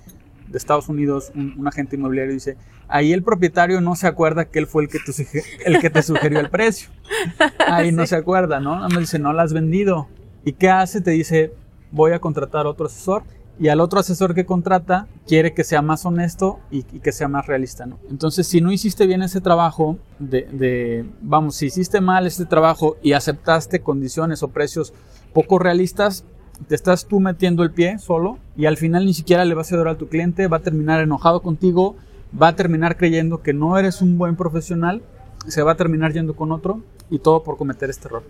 de 0.47 0.57
Estados 0.57 0.89
Unidos, 0.89 1.31
un, 1.35 1.67
agente 1.67 1.95
inmobiliario, 1.95 2.33
dice, 2.33 2.57
ahí 2.87 3.13
el 3.13 3.23
propietario 3.23 3.81
no 3.81 3.95
se 3.95 4.07
acuerda 4.07 4.45
que 4.45 4.59
él 4.59 4.67
fue 4.67 4.83
el 4.83 4.89
que 4.89 4.99
te, 4.99 5.43
el 5.65 5.79
que 5.79 5.89
te 5.89 6.03
sugirió 6.03 6.39
el 6.39 6.49
precio. 6.49 6.89
Ahí 7.67 7.91
no 7.91 8.05
se 8.05 8.15
acuerda, 8.15 8.59
¿no? 8.59 8.87
Me 8.89 8.99
dice, 8.99 9.19
no 9.19 9.33
la 9.33 9.43
has 9.43 9.53
vendido. 9.53 10.07
¿Y 10.45 10.53
qué 10.53 10.69
hace? 10.69 11.01
Te 11.01 11.11
dice, 11.11 11.53
voy 11.93 12.11
a 12.11 12.19
contratar 12.19 12.67
otro 12.67 12.87
asesor 12.87 13.23
y 13.59 13.67
al 13.67 13.79
otro 13.79 13.99
asesor 13.99 14.33
que 14.33 14.45
contrata 14.45 15.07
quiere 15.27 15.53
que 15.53 15.63
sea 15.63 15.81
más 15.81 16.05
honesto 16.05 16.59
y, 16.71 16.83
que 16.83 17.11
sea 17.11 17.27
más 17.27 17.45
realista, 17.45 17.85
¿no? 17.85 17.99
Entonces, 18.09 18.47
si 18.47 18.61
no 18.61 18.71
hiciste 18.71 19.05
bien 19.05 19.21
ese 19.21 19.41
trabajo 19.41 19.97
de, 20.17 21.05
vamos, 21.21 21.55
si 21.55 21.67
hiciste 21.67 22.01
mal 22.01 22.25
este 22.25 22.45
trabajo 22.45 22.97
y 23.03 23.13
aceptaste 23.13 23.81
condiciones 23.81 24.41
o 24.41 24.47
precios 24.47 24.91
poco 25.33 25.59
realistas, 25.59 26.25
te 26.67 26.75
estás 26.75 27.05
tú 27.05 27.19
metiendo 27.19 27.63
el 27.63 27.71
pie 27.71 27.99
solo 27.99 28.39
y 28.57 28.65
al 28.65 28.77
final 28.77 29.05
ni 29.05 29.13
siquiera 29.13 29.45
le 29.45 29.53
vas 29.53 29.71
a 29.71 29.77
dar 29.77 29.87
a 29.87 29.97
tu 29.97 30.07
cliente, 30.07 30.47
va 30.47 30.57
a 30.57 30.61
terminar 30.61 31.01
enojado 31.01 31.41
contigo, 31.41 31.95
va 32.39 32.49
a 32.49 32.55
terminar 32.55 32.97
creyendo 32.97 33.43
que 33.43 33.53
no 33.53 33.77
eres 33.77 34.01
un 34.01 34.17
buen 34.17 34.35
profesional, 34.35 35.03
se 35.47 35.61
va 35.61 35.73
a 35.73 35.75
terminar 35.75 36.11
yendo 36.11 36.35
con 36.35 36.51
otro 36.51 36.81
y 37.11 37.19
todo 37.19 37.43
por 37.43 37.57
cometer 37.57 37.89
este 37.89 38.07
error. 38.07 38.23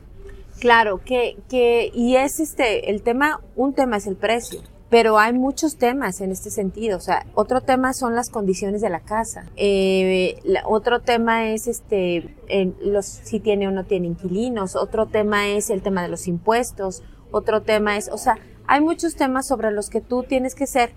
Claro, 0.63 1.01
que, 1.03 1.35
que, 1.49 1.91
y 1.93 2.15
es 2.15 2.39
este, 2.39 2.89
el 2.89 3.01
tema, 3.01 3.41
un 3.57 3.73
tema 3.73 3.97
es 3.97 4.07
el 4.07 4.15
precio, 4.15 4.61
pero 4.89 5.19
hay 5.19 5.33
muchos 5.33 5.75
temas 5.75 6.21
en 6.21 6.31
este 6.31 6.51
sentido. 6.51 6.95
O 6.95 7.01
sea, 7.01 7.25
otro 7.35 7.59
tema 7.59 7.91
son 7.91 8.15
las 8.15 8.29
condiciones 8.29 8.79
de 8.79 8.89
la 8.89 9.01
casa. 9.01 9.43
Eh, 9.57 10.39
otro 10.63 11.01
tema 11.01 11.49
es 11.49 11.67
este, 11.67 12.33
los, 12.81 13.05
si 13.05 13.41
tiene 13.41 13.67
o 13.67 13.71
no 13.71 13.83
tiene 13.83 14.07
inquilinos. 14.07 14.77
Otro 14.77 15.07
tema 15.07 15.49
es 15.49 15.69
el 15.69 15.81
tema 15.81 16.01
de 16.01 16.07
los 16.07 16.29
impuestos. 16.29 17.03
Otro 17.29 17.63
tema 17.63 17.97
es, 17.97 18.07
o 18.07 18.17
sea, 18.17 18.37
hay 18.65 18.79
muchos 18.79 19.15
temas 19.15 19.45
sobre 19.45 19.69
los 19.69 19.89
que 19.89 19.99
tú 19.99 20.23
tienes 20.23 20.55
que 20.55 20.65
ser 20.65 20.93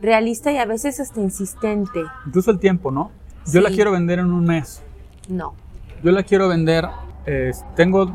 realista 0.00 0.50
y 0.50 0.56
a 0.56 0.64
veces 0.64 0.98
hasta 0.98 1.20
insistente. 1.20 2.00
Incluso 2.26 2.52
el 2.52 2.58
tiempo, 2.58 2.90
¿no? 2.90 3.10
Yo 3.52 3.60
la 3.60 3.68
quiero 3.68 3.92
vender 3.92 4.18
en 4.18 4.32
un 4.32 4.46
mes. 4.46 4.80
No. 5.28 5.52
Yo 6.02 6.10
la 6.10 6.22
quiero 6.22 6.48
vender 6.48 6.86
tengo 7.76 8.12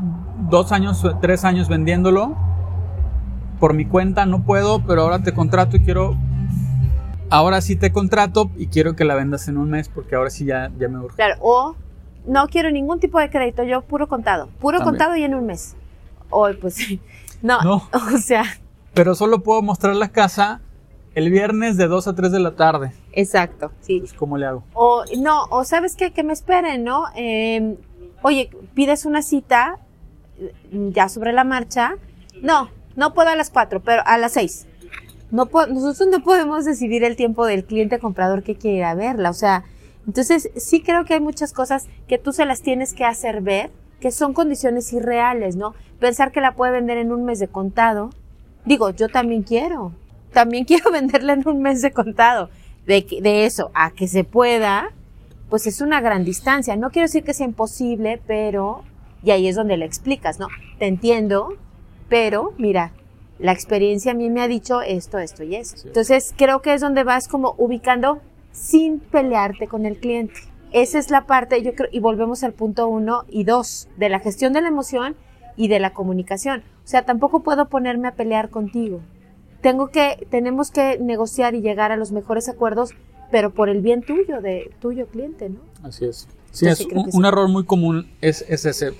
dos 0.50 0.72
años, 0.72 1.04
tres 1.20 1.44
años 1.44 1.68
vendiéndolo 1.68 2.36
por 3.58 3.74
mi 3.74 3.86
cuenta 3.86 4.26
no 4.26 4.42
puedo, 4.42 4.84
pero 4.84 5.02
ahora 5.02 5.20
te 5.20 5.32
contrato 5.32 5.76
y 5.76 5.80
quiero 5.80 6.16
ahora 7.30 7.60
sí 7.60 7.76
te 7.76 7.92
contrato 7.92 8.50
y 8.56 8.68
quiero 8.68 8.94
que 8.94 9.04
la 9.04 9.14
vendas 9.14 9.48
en 9.48 9.56
un 9.56 9.70
mes 9.70 9.88
porque 9.88 10.14
ahora 10.14 10.30
sí 10.30 10.44
ya, 10.44 10.70
ya 10.78 10.88
me 10.88 10.98
urge. 10.98 11.16
Claro, 11.16 11.36
o 11.40 11.76
no 12.26 12.46
quiero 12.48 12.70
ningún 12.70 13.00
tipo 13.00 13.18
de 13.18 13.30
crédito, 13.30 13.62
yo 13.64 13.82
puro 13.82 14.08
contado, 14.08 14.48
puro 14.60 14.80
contado 14.80 15.16
y 15.16 15.24
en 15.24 15.34
un 15.34 15.46
mes. 15.46 15.76
O 16.30 16.48
pues 16.60 16.78
no, 17.42 17.62
no, 17.62 17.76
o 18.14 18.18
sea. 18.18 18.44
Pero 18.94 19.14
solo 19.14 19.42
puedo 19.42 19.62
mostrar 19.62 19.94
la 19.96 20.08
casa 20.08 20.60
el 21.14 21.30
viernes 21.30 21.76
de 21.76 21.86
2 21.86 22.08
a 22.08 22.14
3 22.14 22.30
de 22.30 22.40
la 22.40 22.56
tarde. 22.56 22.92
Exacto, 23.12 23.72
sí. 23.80 24.00
Pues, 24.00 24.12
¿Cómo 24.12 24.36
le 24.36 24.46
hago? 24.46 24.64
O 24.74 25.04
no, 25.18 25.44
o 25.50 25.64
sabes 25.64 25.96
qué, 25.96 26.12
que 26.12 26.22
me 26.22 26.32
esperen, 26.32 26.84
¿no? 26.84 27.04
Em, 27.14 27.76
oye, 28.26 28.50
pides 28.74 29.06
una 29.06 29.22
cita 29.22 29.78
ya 30.70 31.08
sobre 31.08 31.32
la 31.32 31.44
marcha. 31.44 31.94
No, 32.42 32.70
no 32.96 33.14
puedo 33.14 33.28
a 33.28 33.36
las 33.36 33.50
4, 33.50 33.80
pero 33.82 34.02
a 34.04 34.18
las 34.18 34.32
6 34.32 34.66
no 35.30 35.48
nosotros 35.68 36.08
no 36.10 36.22
podemos 36.22 36.64
decidir 36.64 37.04
el 37.04 37.16
tiempo 37.16 37.46
del 37.46 37.64
cliente 37.64 37.98
comprador 37.98 38.42
que 38.42 38.56
quiere 38.56 38.78
ir 38.78 38.84
a 38.84 38.94
verla. 38.94 39.30
O 39.30 39.34
sea, 39.34 39.64
entonces 40.06 40.50
sí 40.56 40.82
creo 40.82 41.04
que 41.04 41.14
hay 41.14 41.20
muchas 41.20 41.52
cosas 41.52 41.86
que 42.08 42.18
tú 42.18 42.32
se 42.32 42.46
las 42.46 42.62
tienes 42.62 42.94
que 42.94 43.04
hacer 43.04 43.42
ver, 43.42 43.70
que 44.00 44.10
son 44.10 44.34
condiciones 44.34 44.92
irreales, 44.92 45.56
¿no? 45.56 45.74
Pensar 46.00 46.32
que 46.32 46.40
la 46.40 46.54
puede 46.54 46.72
vender 46.72 46.98
en 46.98 47.12
un 47.12 47.24
mes 47.24 47.38
de 47.38 47.48
contado. 47.48 48.10
Digo, 48.64 48.90
yo 48.90 49.08
también 49.08 49.42
quiero. 49.42 49.92
También 50.32 50.64
quiero 50.66 50.90
venderla 50.90 51.34
en 51.34 51.46
un 51.46 51.62
mes 51.62 51.80
de 51.80 51.92
contado. 51.92 52.50
De 52.86 53.44
eso 53.44 53.70
a 53.74 53.90
que 53.90 54.06
se 54.06 54.22
pueda, 54.22 54.90
pues 55.48 55.66
es 55.66 55.80
una 55.80 56.00
gran 56.00 56.24
distancia. 56.24 56.76
No 56.76 56.90
quiero 56.90 57.06
decir 57.06 57.24
que 57.24 57.34
sea 57.34 57.46
imposible, 57.46 58.20
pero, 58.26 58.82
y 59.22 59.30
ahí 59.30 59.48
es 59.48 59.56
donde 59.56 59.76
le 59.76 59.84
explicas, 59.84 60.38
¿no? 60.38 60.48
Te 60.78 60.86
entiendo, 60.86 61.56
pero 62.08 62.52
mira, 62.58 62.92
la 63.38 63.52
experiencia 63.52 64.12
a 64.12 64.14
mí 64.14 64.30
me 64.30 64.42
ha 64.42 64.48
dicho 64.48 64.80
esto, 64.80 65.18
esto 65.18 65.42
y 65.44 65.56
eso. 65.56 65.86
Entonces 65.86 66.34
creo 66.36 66.62
que 66.62 66.74
es 66.74 66.80
donde 66.80 67.04
vas 67.04 67.28
como 67.28 67.54
ubicando 67.58 68.20
sin 68.52 68.98
pelearte 69.00 69.68
con 69.68 69.86
el 69.86 69.98
cliente. 69.98 70.40
Esa 70.72 70.98
es 70.98 71.10
la 71.10 71.26
parte, 71.26 71.62
yo 71.62 71.74
creo, 71.74 71.88
y 71.92 72.00
volvemos 72.00 72.42
al 72.42 72.52
punto 72.52 72.88
uno 72.88 73.24
y 73.28 73.44
dos, 73.44 73.88
de 73.96 74.08
la 74.08 74.20
gestión 74.20 74.52
de 74.52 74.62
la 74.62 74.68
emoción 74.68 75.16
y 75.56 75.68
de 75.68 75.78
la 75.78 75.92
comunicación. 75.92 76.62
O 76.84 76.88
sea, 76.88 77.04
tampoco 77.04 77.40
puedo 77.40 77.68
ponerme 77.68 78.08
a 78.08 78.14
pelear 78.14 78.50
contigo. 78.50 79.00
Tengo 79.60 79.88
que, 79.88 80.26
tenemos 80.30 80.70
que 80.70 80.98
negociar 80.98 81.54
y 81.54 81.60
llegar 81.60 81.92
a 81.92 81.96
los 81.96 82.12
mejores 82.12 82.48
acuerdos, 82.48 82.94
pero 83.30 83.52
por 83.52 83.68
el 83.68 83.80
bien 83.80 84.02
tuyo, 84.02 84.40
de 84.40 84.70
tuyo 84.80 85.06
cliente, 85.06 85.48
¿no? 85.48 85.60
Así 85.82 86.04
es. 86.04 86.28
Sí, 86.50 86.66
es 86.66 86.86
un, 87.12 87.24
error 87.26 87.48
muy 87.48 87.64
común 87.64 88.08
es, 88.22 88.44
es 88.48 88.64
ese 88.64 88.94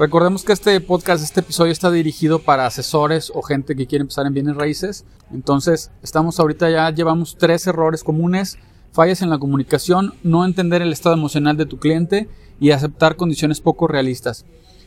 Recordemos 0.00 0.44
que 0.44 0.54
este 0.54 0.80
podcast, 0.80 1.22
este 1.22 1.40
episodio 1.40 1.72
está 1.72 1.90
dirigido 1.90 2.38
para 2.38 2.64
asesores 2.64 3.30
o 3.34 3.42
gente 3.42 3.76
que 3.76 3.86
quiere 3.86 4.00
empezar 4.00 4.26
en 4.26 4.32
bienes 4.32 4.56
raíces. 4.56 5.04
Entonces, 5.30 5.90
estamos 6.02 6.40
ahorita 6.40 6.70
ya 6.70 6.88
llevamos 6.88 7.36
tres 7.36 7.66
errores 7.66 8.02
comunes. 8.02 8.56
Fallas 8.92 9.20
en 9.20 9.28
la 9.28 9.36
comunicación, 9.36 10.14
no 10.22 10.46
entender 10.46 10.80
el 10.80 10.90
estado 10.90 11.14
emocional 11.14 11.58
de 11.58 11.66
tu 11.66 11.78
cliente 11.78 12.30
y 12.58 12.70
aceptar 12.70 13.16
condiciones 13.16 13.60
poco 13.60 13.88
realistas. 13.88 14.46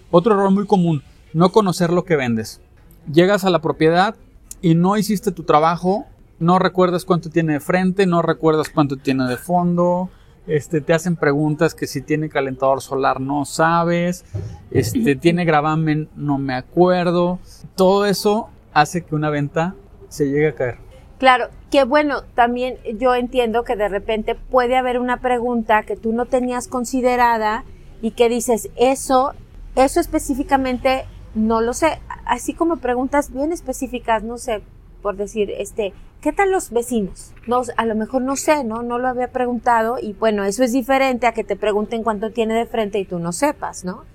Otro 0.10 0.34
error 0.34 0.50
muy 0.50 0.66
común, 0.66 1.04
no 1.32 1.52
conocer 1.52 1.92
lo 1.92 2.06
que 2.06 2.16
vendes. 2.16 2.60
Llegas 3.06 3.46
a 3.46 3.52
la 3.52 3.62
propiedad 3.62 4.16
y 4.64 4.74
no 4.74 4.98
hiciste 4.98 5.32
tu 5.32 5.44
trabajo, 5.44 6.08
no 6.40 6.60
recuerdas 6.60 7.06
cuánto 7.06 7.30
tiene 7.30 7.54
de 7.54 7.60
frente, 7.60 8.06
no 8.06 8.22
recuerdas 8.22 8.70
cuánto 8.70 8.98
tiene 8.98 9.26
de 9.26 9.38
fondo, 9.38 10.10
este, 10.46 10.82
te 10.82 10.94
hacen 10.94 11.16
preguntas 11.16 11.74
que 11.74 11.88
si 11.88 12.02
tiene 12.02 12.30
calentador 12.30 12.82
solar 12.82 13.22
no 13.22 13.46
sabes, 13.46 14.26
este, 14.72 15.16
tiene 15.22 15.46
gravamen 15.46 16.10
no 16.16 16.38
me 16.38 16.54
acuerdo. 16.54 17.40
Todo 17.76 18.06
eso 18.06 18.50
hace 18.74 19.04
que 19.04 19.16
una 19.16 19.30
venta 19.30 19.76
se 20.10 20.26
llegue 20.26 20.50
a 20.50 20.56
caer. 20.56 20.78
Claro, 21.18 21.48
que 21.72 21.86
bueno, 21.86 22.24
también 22.36 22.78
yo 23.00 23.16
entiendo 23.16 23.64
que 23.64 23.78
de 23.78 23.88
repente 23.88 24.36
puede 24.36 24.76
haber 24.76 25.00
una 25.00 25.22
pregunta 25.22 25.84
que 25.84 25.96
tú 25.96 26.12
no 26.12 26.26
tenías 26.26 26.68
considerada 26.68 27.64
y 28.02 28.12
que 28.12 28.28
dices, 28.28 28.70
eso, 28.76 29.34
eso 29.76 30.02
específicamente 30.02 31.06
no 31.34 31.62
lo 31.62 31.74
sé. 31.74 32.00
Así 32.26 32.54
como 32.54 32.78
preguntas 32.78 33.32
bien 33.32 33.54
específicas, 33.54 34.24
no 34.24 34.38
sé, 34.38 34.62
por 35.02 35.16
decir, 35.16 35.50
este, 35.52 35.94
¿qué 36.24 36.32
tal 36.32 36.52
los 36.52 36.72
vecinos? 36.72 37.34
No, 37.48 37.64
a 37.76 37.86
lo 37.86 37.96
mejor 37.96 38.22
no 38.22 38.38
sé, 38.38 38.64
¿no? 38.64 38.82
No 38.82 38.98
lo 38.98 39.10
había 39.10 39.28
preguntado 39.28 39.98
y 40.02 40.14
bueno, 40.14 40.46
eso 40.46 40.64
es 40.64 40.72
diferente 40.72 41.28
a 41.28 41.34
que 41.34 41.44
te 41.44 41.58
pregunten 41.58 42.02
cuánto 42.02 42.32
tiene 42.32 42.54
de 42.54 42.66
frente 42.66 42.98
y 42.98 43.06
tú 43.06 43.20
no 43.20 43.34
sepas, 43.34 43.84
¿no? 43.84 44.06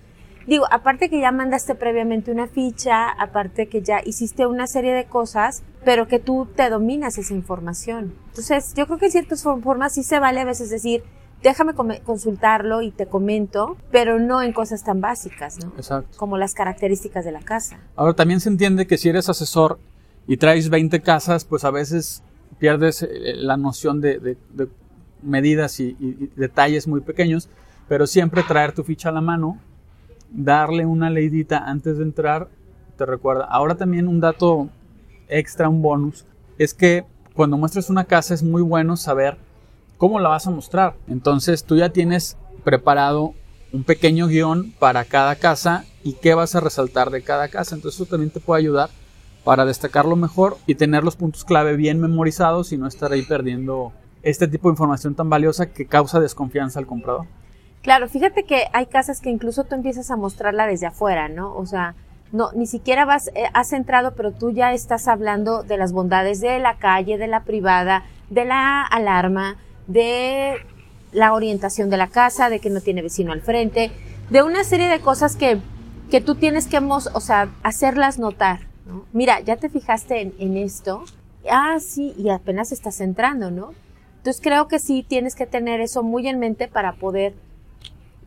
Digo, 0.47 0.65
aparte 0.71 1.11
que 1.11 1.21
ya 1.21 1.31
mandaste 1.31 1.75
previamente 1.75 2.33
una 2.33 2.47
ficha, 2.47 3.11
aparte 3.11 3.69
que 3.69 3.83
ya 3.83 4.01
hiciste 4.03 4.47
una 4.47 4.67
serie 4.67 4.95
de 4.95 5.05
cosas, 5.05 5.63
pero 5.85 6.09
que 6.09 6.19
tú 6.19 6.49
te 6.57 6.71
dominas 6.71 7.19
esa 7.19 7.35
información. 7.35 8.15
Entonces, 8.29 8.73
yo 8.75 8.87
creo 8.87 8.97
que 8.97 9.07
en 9.07 9.13
ciertas 9.13 9.43
formas 9.43 9.93
sí 9.93 10.03
se 10.03 10.19
vale 10.19 10.41
a 10.41 10.47
veces 10.47 10.71
decir, 10.71 11.05
déjame 11.43 11.75
consultarlo 11.75 12.81
y 12.81 12.91
te 12.91 13.05
comento, 13.05 13.77
pero 13.91 14.19
no 14.19 14.41
en 14.41 14.55
cosas 14.55 14.83
tan 14.83 15.03
básicas, 15.03 15.59
¿no? 15.63 15.75
Exacto. 15.77 16.17
Como 16.17 16.39
las 16.39 16.55
características 16.55 17.27
de 17.27 17.33
la 17.33 17.41
casa. 17.41 17.81
Ahora, 17.95 18.15
también 18.15 18.41
se 18.41 18.49
entiende 18.49 18.87
que 18.87 18.97
si 18.97 19.11
eres 19.11 19.29
asesor 19.29 19.79
y 20.29 20.37
traes 20.37 20.69
20 20.69 21.01
casas, 21.01 21.45
pues 21.47 21.65
a 21.65 21.71
veces 21.71 22.23
pierdes 22.59 23.03
eh, 23.03 23.35
la 23.35 23.57
noción 23.57 24.01
de, 24.03 24.37
medidas 25.23 25.81
y, 25.81 25.97
detalles 26.37 26.87
muy 26.87 27.01
pequeños, 27.01 27.49
pero 27.89 28.07
siempre 28.07 28.43
traer 28.43 28.73
tu 28.73 28.85
ficha 28.85 29.09
a 29.09 29.13
la 29.13 29.23
mano, 29.23 29.59
darle 30.31 30.85
una 30.85 31.09
leidita 31.09 31.59
antes 31.59 31.97
de 31.97 32.05
entrar, 32.05 32.49
te 32.99 33.07
recuerda. 33.07 33.47
Ahora 33.47 33.77
también 33.77 34.07
un 34.07 34.21
dato 34.21 34.69
extra, 35.29 35.71
un 35.71 35.81
bonus, 35.81 36.27
es 36.59 36.75
que 36.75 37.05
cuando 37.33 37.57
muestras 37.57 37.89
una 37.89 38.05
casa 38.05 38.35
es 38.35 38.43
muy 38.43 38.61
bueno 38.61 38.99
saber 38.99 39.39
cómo 39.97 40.21
la 40.21 40.29
vas 40.29 40.47
a 40.47 40.51
mostrar. 40.51 40.95
Entonces 41.09 41.65
tú 41.65 41.77
ya 41.77 41.89
tienes 41.89 42.37
preparado 42.65 43.33
un 43.73 43.83
pequeño 43.83 44.27
guion 44.27 44.73
para 44.79 45.05
cada 45.05 45.37
casa 45.37 45.87
y 46.05 46.15
qué 46.15 46.35
vas 46.35 46.55
a 46.55 46.61
resaltar 46.61 47.11
de 47.11 47.23
cada 47.23 47.49
casa. 47.49 47.77
Entonces 47.77 47.99
eso 47.99 48.11
también 48.11 48.31
te 48.31 48.41
puede 48.41 48.61
ayudar 48.61 48.91
para 49.49 49.65
destacarlo 49.65 50.15
mejor 50.15 50.59
y 50.67 50.75
tener 50.75 51.05
los 51.05 51.17
puntos 51.17 51.43
clave 51.43 51.75
bien 51.75 52.03
memorizados 52.03 52.71
y 52.71 52.77
no 52.77 52.87
estar 52.87 53.13
ahí 53.13 53.23
perdiendo 53.23 53.95
este 54.23 54.47
tipo 54.47 54.69
de 54.69 54.75
información 54.75 55.15
tan 55.15 55.31
valiosa 55.31 55.73
que 55.73 55.87
causa 55.87 56.21
desconfianza 56.21 56.79
al 56.79 56.87
comprador. 56.87 57.25
Claro, 57.81 58.11
fíjate 58.11 58.43
que 58.45 58.65
hay 58.75 58.85
casas 58.85 59.23
que 59.23 59.31
incluso 59.31 59.65
tú 59.65 59.75
empiezas 59.75 60.11
a 60.11 60.17
mostrarla 60.17 60.67
desde 60.67 60.85
afuera, 60.85 61.31
¿no? 61.31 61.57
O 61.57 61.65
sea, 61.65 61.95
no, 62.31 62.53
ni 62.53 62.67
siquiera 62.67 63.07
vas, 63.07 63.29
eh, 63.29 63.45
has 63.55 63.73
entrado, 63.73 64.13
pero 64.15 64.33
tú 64.33 64.51
ya 64.51 64.75
estás 64.75 65.09
hablando 65.09 65.63
de 65.63 65.79
las 65.79 65.93
bondades 65.93 66.43
de 66.43 66.59
la 66.59 66.77
calle, 66.77 67.17
de 67.17 67.29
la 67.29 67.45
privada, 67.45 68.05
de 68.29 68.45
la 68.45 68.83
alarma, 68.83 69.57
de 69.87 70.57
la 71.13 71.33
orientación 71.33 71.89
de 71.89 71.97
la 71.97 72.09
casa, 72.09 72.51
de 72.51 72.61
que 72.61 72.69
no 72.69 72.83
tiene 72.83 73.01
vecino 73.01 73.33
al 73.33 73.41
frente, 73.41 73.93
de 74.29 74.43
una 74.43 74.63
serie 74.63 74.89
de 74.89 75.01
cosas 75.01 75.37
que, 75.37 75.59
que 76.11 76.21
tú 76.21 76.35
tienes 76.35 76.67
que, 76.67 76.77
o 76.77 77.01
hacerlas 77.63 78.19
notar. 78.19 78.68
Mira, 79.13 79.41
ya 79.41 79.57
te 79.57 79.69
fijaste 79.69 80.33
en, 80.39 80.57
esto. 80.57 81.05
Ah, 81.51 81.79
sí, 81.81 82.15
y 82.17 82.31
apenas 82.31 82.73
estás 82.73 83.01
entrando, 83.01 83.51
¿no? 83.51 83.73
Entonces 84.19 84.41
creo 84.43 84.69
que 84.69 84.79
sí 84.79 85.05
tienes 85.07 85.35
que 85.35 85.47
tener 85.47 85.81
eso 85.81 86.03
muy 86.03 86.29
en 86.29 86.39
mente 86.39 86.69
para 86.69 86.95
poder... 86.95 87.35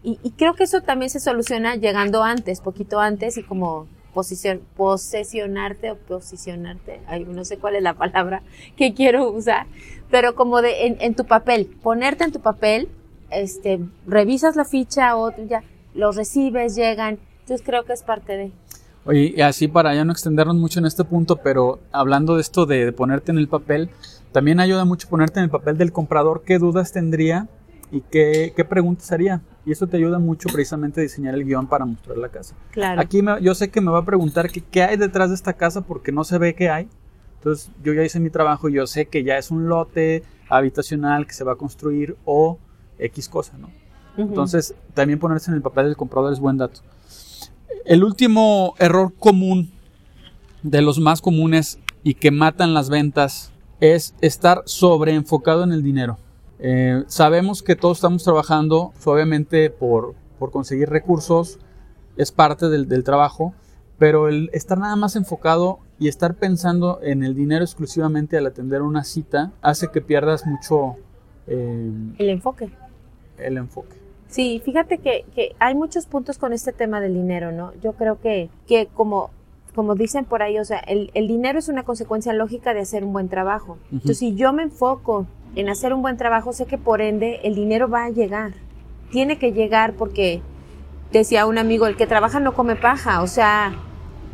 Y, 0.03 0.17
creo 0.31 0.55
que 0.55 0.63
eso 0.63 0.81
también 0.81 1.11
se 1.11 1.19
soluciona 1.19 1.75
llegando 1.75 2.23
antes, 2.23 2.59
poquito 2.59 2.99
antes 2.99 3.37
y 3.37 3.43
como 3.43 3.87
posición, 4.15 4.61
posesionarte 4.75 5.91
o 5.91 5.95
posicionarte, 5.95 7.01
ay, 7.07 7.25
no 7.25 7.45
sé 7.45 7.57
cuál 7.57 7.75
es 7.75 7.83
la 7.83 7.93
palabra 7.93 8.41
que 8.75 8.93
quiero 8.93 9.29
usar, 9.29 9.67
pero 10.09 10.33
como 10.35 10.61
de 10.61 10.97
en, 10.99 11.15
tu 11.15 11.25
papel, 11.25 11.67
ponerte 11.83 12.23
en 12.23 12.31
tu 12.31 12.39
papel, 12.39 12.89
este, 13.29 13.79
revisas 14.07 14.55
la 14.55 14.65
ficha 14.65 15.15
o 15.15 15.31
ya, 15.45 15.63
los 15.93 16.15
recibes, 16.15 16.75
llegan, 16.75 17.19
entonces 17.41 17.65
creo 17.65 17.85
que 17.85 17.93
es 17.93 18.03
parte 18.03 18.35
de... 18.35 18.51
Oye, 19.05 19.33
y 19.35 19.41
así 19.41 19.67
para 19.67 19.95
ya 19.95 20.05
no 20.05 20.11
extendernos 20.11 20.55
mucho 20.55 20.79
en 20.79 20.85
este 20.85 21.03
punto, 21.03 21.37
pero 21.37 21.79
hablando 21.91 22.35
de 22.35 22.41
esto 22.41 22.65
de, 22.65 22.91
ponerte 22.91 23.31
en 23.31 23.37
el 23.37 23.47
papel, 23.47 23.89
también 24.31 24.59
ayuda 24.59 24.85
mucho 24.85 25.09
ponerte 25.09 25.39
en 25.39 25.45
el 25.45 25.49
papel 25.49 25.77
del 25.77 25.91
comprador, 25.91 26.43
qué 26.45 26.59
dudas 26.59 26.91
tendría 26.91 27.47
y 27.91 28.01
qué, 28.01 28.53
qué 28.55 28.63
preguntas 28.63 29.11
haría. 29.11 29.41
Y 29.65 29.71
eso 29.71 29.87
te 29.87 29.97
ayuda 29.97 30.19
mucho 30.19 30.49
precisamente 30.51 31.01
a 31.01 31.03
diseñar 31.03 31.35
el 31.35 31.45
guion 31.45 31.67
para 31.67 31.85
mostrar 31.85 32.17
la 32.17 32.29
casa. 32.29 32.55
Claro. 32.71 33.01
Aquí 33.01 33.21
yo 33.41 33.53
sé 33.53 33.69
que 33.69 33.81
me 33.81 33.91
va 33.91 33.99
a 33.99 34.05
preguntar 34.05 34.49
qué 34.49 34.83
hay 34.83 34.97
detrás 34.97 35.29
de 35.29 35.35
esta 35.35 35.53
casa 35.53 35.81
porque 35.81 36.11
no 36.11 36.23
se 36.23 36.37
ve 36.37 36.55
qué 36.55 36.69
hay. 36.69 36.87
Entonces 37.37 37.71
yo 37.83 37.93
ya 37.93 38.03
hice 38.03 38.19
mi 38.19 38.29
trabajo 38.29 38.69
y 38.69 38.73
yo 38.73 38.87
sé 38.87 39.07
que 39.07 39.23
ya 39.23 39.37
es 39.37 39.51
un 39.51 39.67
lote 39.67 40.23
habitacional 40.47 41.25
que 41.25 41.33
se 41.33 41.43
va 41.43 41.53
a 41.53 41.55
construir 41.55 42.15
o 42.25 42.59
X 42.99 43.29
cosa, 43.29 43.57
¿no? 43.57 43.69
Entonces 44.17 44.75
también 44.93 45.19
ponerse 45.19 45.49
en 45.49 45.55
el 45.55 45.61
papel 45.61 45.85
del 45.85 45.95
comprador 45.95 46.33
es 46.33 46.39
buen 46.39 46.57
dato. 46.57 46.81
El 47.85 48.03
último 48.03 48.75
error 48.79 49.13
común, 49.17 49.71
de 50.63 50.81
los 50.81 50.99
más 50.99 51.21
comunes 51.21 51.79
y 52.03 52.15
que 52.15 52.31
matan 52.31 52.73
las 52.73 52.89
ventas, 52.89 53.51
es 53.79 54.13
estar 54.21 54.61
sobreenfocado 54.65 55.63
en 55.63 55.71
el 55.71 55.83
dinero. 55.83 56.17
Eh, 56.59 57.03
sabemos 57.07 57.63
que 57.63 57.75
todos 57.75 57.97
estamos 57.97 58.23
trabajando, 58.23 58.93
obviamente, 59.03 59.71
por, 59.71 60.15
conseguir 60.51 60.89
recursos, 60.89 61.59
es 62.17 62.31
parte 62.31 62.69
del, 62.69 63.03
trabajo, 63.03 63.53
pero 63.97 64.27
el 64.27 64.49
estar 64.53 64.77
nada 64.77 64.95
más 64.95 65.15
enfocado 65.15 65.79
y 65.99 66.07
estar 66.07 66.35
pensando 66.35 66.99
en 67.01 67.23
el 67.23 67.35
dinero 67.35 67.63
exclusivamente 67.63 68.37
al 68.37 68.47
atender 68.47 68.81
una 68.81 69.03
cita 69.03 69.51
hace 69.61 69.89
que 69.89 70.01
pierdas 70.01 70.45
mucho 70.45 70.95
eh, 71.47 71.91
el 72.17 72.29
enfoque. 72.29 72.71
El 73.37 73.57
enfoque. 73.57 74.00
Sí, 74.31 74.61
fíjate 74.63 74.97
que, 74.99 75.25
que, 75.35 75.55
hay 75.59 75.75
muchos 75.75 76.05
puntos 76.05 76.37
con 76.37 76.53
este 76.53 76.71
tema 76.71 77.01
del 77.01 77.13
dinero, 77.13 77.51
¿no? 77.51 77.73
Yo 77.83 77.91
creo 77.93 78.19
que, 78.21 78.49
que 78.65 78.87
como, 78.87 79.29
como 79.75 79.93
dicen 79.93 80.23
por 80.23 80.41
ahí, 80.41 80.57
o 80.57 80.63
sea, 80.63 80.79
el, 80.79 81.11
el 81.15 81.27
dinero 81.27 81.59
es 81.59 81.67
una 81.67 81.83
consecuencia 81.83 82.31
lógica 82.31 82.73
de 82.73 82.79
hacer 82.79 83.03
un 83.03 83.11
buen 83.11 83.27
trabajo. 83.27 83.77
Entonces, 83.91 84.19
si 84.19 84.33
yo 84.35 84.53
me 84.53 84.63
enfoco 84.63 85.27
en 85.55 85.67
hacer 85.67 85.93
un 85.93 86.01
buen 86.01 86.15
trabajo, 86.15 86.53
sé 86.53 86.65
que 86.65 86.77
por 86.77 87.01
ende 87.01 87.41
el 87.43 87.55
dinero 87.55 87.89
va 87.89 88.05
a 88.05 88.09
llegar. 88.09 88.53
Tiene 89.11 89.37
que 89.37 89.51
llegar 89.51 89.95
porque, 89.95 90.41
decía 91.11 91.45
un 91.45 91.57
amigo, 91.57 91.85
el 91.85 91.97
que 91.97 92.07
trabaja 92.07 92.39
no 92.39 92.53
come 92.53 92.77
paja, 92.77 93.21
o 93.21 93.27
sea, 93.27 93.73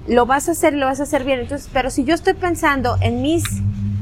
lo 0.08 0.28
vas 0.28 0.48
a 0.48 0.52
hacer, 0.52 0.74
lo 0.74 0.86
vas 0.86 1.00
a 1.00 1.04
hacer 1.04 1.24
bien. 1.24 1.40
Entonces, 1.40 1.72
pero 1.74 1.90
si 1.90 2.04
yo 2.04 2.14
estoy 2.14 2.36
pensando 2.36 2.98
en 3.02 3.24
mis 3.24 3.44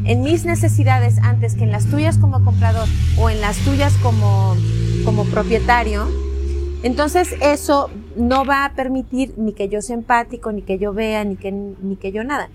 en 0.06 0.22
mis 0.22 0.46
necesidades 0.46 1.18
antes 1.20 1.56
que 1.56 1.64
en 1.64 1.72
las 1.72 1.88
tuyas 1.88 2.18
como 2.18 2.44
comprador 2.44 2.88
o 3.20 3.30
en 3.30 3.42
las 3.42 3.58
tuyas 3.60 3.94
como, 4.04 4.56
como 5.04 5.26
propietario, 5.26 6.08
entonces 6.84 7.36
eso 7.42 7.90
no 8.16 8.46
va 8.46 8.66
a 8.66 8.74
permitir 8.74 9.34
ni 9.38 9.54
que 9.54 9.68
yo 9.68 9.82
sea 9.82 9.96
empático, 9.96 10.52
ni 10.52 10.62
que 10.62 10.78
yo 10.78 10.94
vea, 10.94 11.24
ni 11.24 11.36
que, 11.36 11.52
ni 11.52 11.96
que 11.96 12.12
yo 12.12 12.24
nada. 12.24 12.50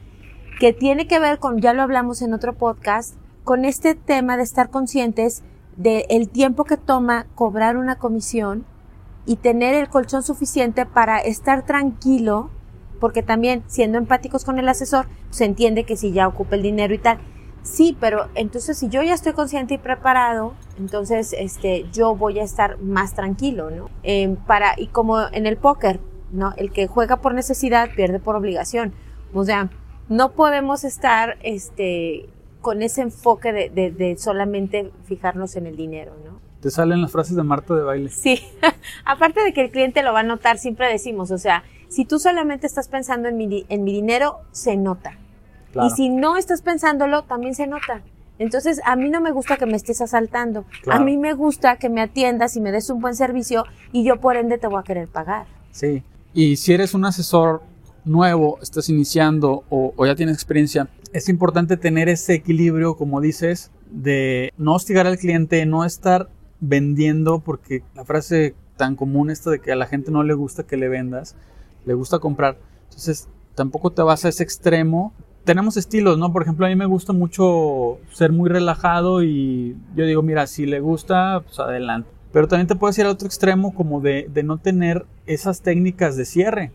Que 0.59 0.73
tiene 0.73 1.07
que 1.07 1.19
ver 1.19 1.39
con, 1.39 1.61
ya 1.61 1.73
lo 1.73 1.83
hablamos 1.83 2.23
en 2.23 2.33
otro 2.33 2.55
podcast, 2.55 3.17
con 3.45 3.65
este 3.65 3.95
tema 3.95 4.37
de 4.37 4.45
estar 4.45 4.71
conscientes 4.71 5.43
del 5.77 6.29
tiempo 6.29 6.65
que 6.65 6.77
toma 6.77 7.27
cobrar 7.35 7.77
una 7.77 7.97
comisión 7.97 8.65
y 9.27 9.37
tener 9.37 9.75
el 9.75 9.89
colchón 9.89 10.23
suficiente 10.23 10.87
para 10.87 11.19
estar 11.19 11.65
tranquilo, 11.65 12.51
porque 13.01 13.23
también 13.23 13.65
siendo 13.67 13.99
empáticos 13.99 14.45
con 14.45 14.59
el 14.59 14.69
asesor, 14.69 15.07
se 15.31 15.45
entiende 15.45 15.85
que 15.85 15.97
si 15.97 16.13
ya 16.13 16.29
ocupa 16.29 16.57
el 16.57 16.63
dinero 16.63 16.95
y 16.95 16.99
tal, 16.99 17.19
Sí, 17.63 17.97
pero 18.01 18.29
entonces 18.35 18.79
si 18.79 18.89
yo 18.89 19.03
ya 19.03 19.15
estoy 19.15 19.33
consciente 19.33 19.75
y 19.75 19.79
preparado, 19.79 20.55
entonces 20.81 21.35
este, 21.39 21.87
yo 21.93 22.17
voy 22.17 22.39
a 22.39 22.43
estar 22.43 22.81
más 22.81 23.15
tranquilo, 23.15 23.71
¿no? 23.71 23.91
Em, 24.03 24.37
para, 24.37 24.75
y 24.77 24.87
como 24.89 25.21
en 25.33 25.47
el 25.47 25.57
póker, 25.57 26.01
¿no? 26.33 26.55
El 26.57 26.73
que 26.73 26.87
juega 26.87 27.17
por 27.19 27.35
necesidad 27.35 27.91
pierde 27.95 28.19
por 28.19 28.35
obligación. 28.35 28.93
O 29.35 29.45
sea, 29.45 29.71
no 30.09 30.33
podemos 30.33 30.85
estar 30.85 31.37
este, 31.43 32.29
con 32.61 32.83
ese 32.83 33.03
enfoque 33.03 33.53
de, 33.53 33.71
de, 33.71 33.91
de 33.91 34.17
solamente 34.17 34.91
fijarnos 35.05 35.57
en 35.57 35.67
el 35.67 35.77
dinero, 35.77 36.13
¿no? 36.25 36.41
Te 36.61 36.71
salen 36.71 37.01
las 37.01 37.13
frases 37.13 37.37
de 37.37 37.43
Marta 37.43 37.75
de 37.75 37.83
baile. 37.83 38.11
Sí, 38.11 38.41
aparte 39.05 39.43
de 39.43 39.53
que 39.53 39.63
el 39.63 39.71
cliente 39.71 40.03
lo 40.03 40.13
va 40.13 40.21
a 40.21 40.25
notar, 40.25 40.59
siempre 40.59 40.91
decimos, 40.91 41.31
o 41.31 41.39
sea, 41.39 41.65
si 41.89 42.05
tú 42.05 42.19
solamente 42.19 42.67
estás 42.67 42.89
pensando 42.89 43.29
en 43.29 43.37
mi, 43.37 43.67
en 43.69 43.85
mi 43.85 43.93
dinero, 43.93 44.41
se 44.53 44.77
nota. 44.77 45.19
Y 45.75 45.91
si 45.91 46.09
no 46.09 46.37
estás 46.37 46.63
pensándolo, 46.63 47.23
también 47.23 47.55
se 47.55 47.67
nota. 47.67 48.03
Entonces, 48.41 48.81
a 48.87 48.97
mí 48.97 49.11
no 49.11 49.21
me 49.21 49.33
gusta 49.33 49.59
que 49.59 49.67
me 49.67 49.77
estés 49.77 50.01
asaltando. 50.01 50.65
A 50.91 50.99
mí 50.99 51.19
me 51.19 51.35
gusta 51.35 51.77
que 51.77 51.91
me 51.91 52.01
atiendas 52.01 52.57
y 52.57 52.61
me 52.63 52.73
des 52.73 52.89
un 52.89 52.99
buen 52.99 53.15
servicio 53.15 53.67
y 53.93 54.03
yo 54.03 54.19
por 54.19 54.39
ende 54.39 54.57
te 54.57 54.67
voy 54.67 54.81
a 54.81 54.83
querer 54.83 55.09
pagar. 55.09 55.47
Sí. 55.73 56.03
Y 56.33 56.57
si 56.57 56.73
eres 56.73 56.95
un 56.95 57.05
asesor 57.05 57.63
nuevo, 58.07 58.59
estás 58.63 58.89
iniciando 58.89 59.65
o, 59.69 59.93
o 59.95 60.07
ya 60.07 60.15
tienes 60.15 60.37
experiencia, 60.37 60.89
es 61.13 61.29
importante 61.29 61.77
tener 61.77 62.09
ese 62.09 62.33
equilibrio, 62.33 62.97
como 62.97 63.21
dices, 63.21 63.71
de 63.91 64.55
no 64.57 64.73
hostigar 64.73 65.07
al 65.07 65.19
cliente, 65.19 65.67
no 65.67 65.85
estar 65.85 66.31
vendiendo, 66.61 67.41
porque 67.41 67.83
la 67.95 68.07
frase 68.07 68.55
tan 68.79 68.97
común 68.97 69.29
esta 69.29 69.51
de 69.51 69.59
que 69.59 69.71
a 69.71 69.77
la 69.77 69.87
gente 69.87 70.11
no 70.11 70.23
le 70.23 70.33
gusta 70.33 70.63
que 70.63 70.79
le 70.79 70.89
vendas, 70.89 71.37
le 71.85 71.93
gusta 71.93 72.21
comprar. 72.21 72.57
Entonces, 72.85 73.29
tampoco 73.55 73.91
te 73.91 74.01
vas 74.01 74.25
a 74.25 74.31
ese 74.31 74.43
extremo 74.43 75.13
tenemos 75.51 75.77
estilos, 75.77 76.17
¿no? 76.17 76.33
Por 76.33 76.43
ejemplo, 76.43 76.65
a 76.65 76.69
mí 76.69 76.77
me 76.77 76.87
gusta 76.87 77.13
mucho 77.13 77.99
ser 78.13 78.31
muy 78.31 78.49
relajado 78.49 79.25
y 79.25 79.77
yo 79.97 80.07
digo, 80.07 80.23
mira, 80.23 80.47
si 80.47 80.65
le 80.65 80.79
gusta, 80.79 81.43
pues 81.45 81.59
adelante. 81.59 82.09
Pero 82.33 82.47
también 82.47 82.69
te 82.69 82.77
puedes 82.77 82.97
ir 82.99 83.07
al 83.07 83.11
otro 83.11 83.27
extremo 83.27 83.75
como 83.75 84.01
de, 84.01 84.31
no 84.45 84.59
tener 84.59 85.07
esas 85.27 85.63
técnicas 85.63 86.17
de 86.17 86.25
cierre. 86.25 86.71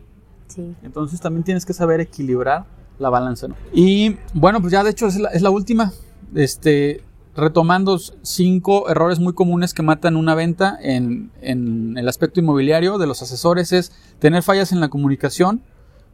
Sí. 0.48 0.74
Entonces 0.82 1.22
también 1.22 1.42
tienes 1.42 1.64
que 1.64 1.72
saber 1.72 2.02
equilibrar 2.02 2.66
la 2.98 3.08
balanza, 3.08 3.48
¿no? 3.48 3.54
Y 3.72 4.18
bueno, 4.34 4.60
pues 4.60 4.74
ya 4.74 4.84
de 4.84 4.90
hecho 4.90 5.06
es 5.06 5.18
la, 5.18 5.30
es 5.30 5.40
la 5.40 5.48
última. 5.48 5.94
Este, 6.34 7.02
retomando 7.34 7.98
cinco 8.20 8.90
errores 8.90 9.20
muy 9.20 9.32
comunes 9.32 9.72
que 9.72 9.82
matan 9.82 10.16
una 10.16 10.34
venta 10.34 10.76
en, 10.82 11.30
en 11.40 11.96
el 11.96 12.06
aspecto 12.08 12.40
inmobiliario 12.40 12.98
de 12.98 13.06
los 13.06 13.22
asesores 13.22 13.72
es 13.72 13.90
tener 14.18 14.42
fallas 14.42 14.70
en 14.70 14.80
la 14.80 14.90
comunicación, 14.90 15.62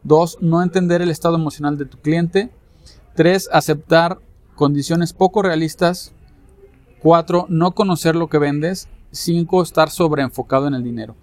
Dos, 0.03 0.37
no 0.41 0.61
entender 0.61 1.01
el 1.01 1.09
estado 1.09 1.35
emocional 1.35 1.77
de 1.77 1.85
tu 1.85 1.97
cliente. 1.97 2.51
Tres, 3.15 3.49
aceptar 3.51 4.19
condiciones 4.55 5.13
poco 5.13 5.41
realistas. 5.41 6.13
Cuatro, 6.99 7.45
no 7.49 7.71
conocer 7.71 8.15
lo 8.15 8.27
que 8.27 8.37
vendes. 8.37 8.87
Cinco, 9.11 9.61
estar 9.61 9.89
sobreenfocado 9.89 10.67
en 10.67 10.73
el 10.73 10.83
dinero. 10.83 11.15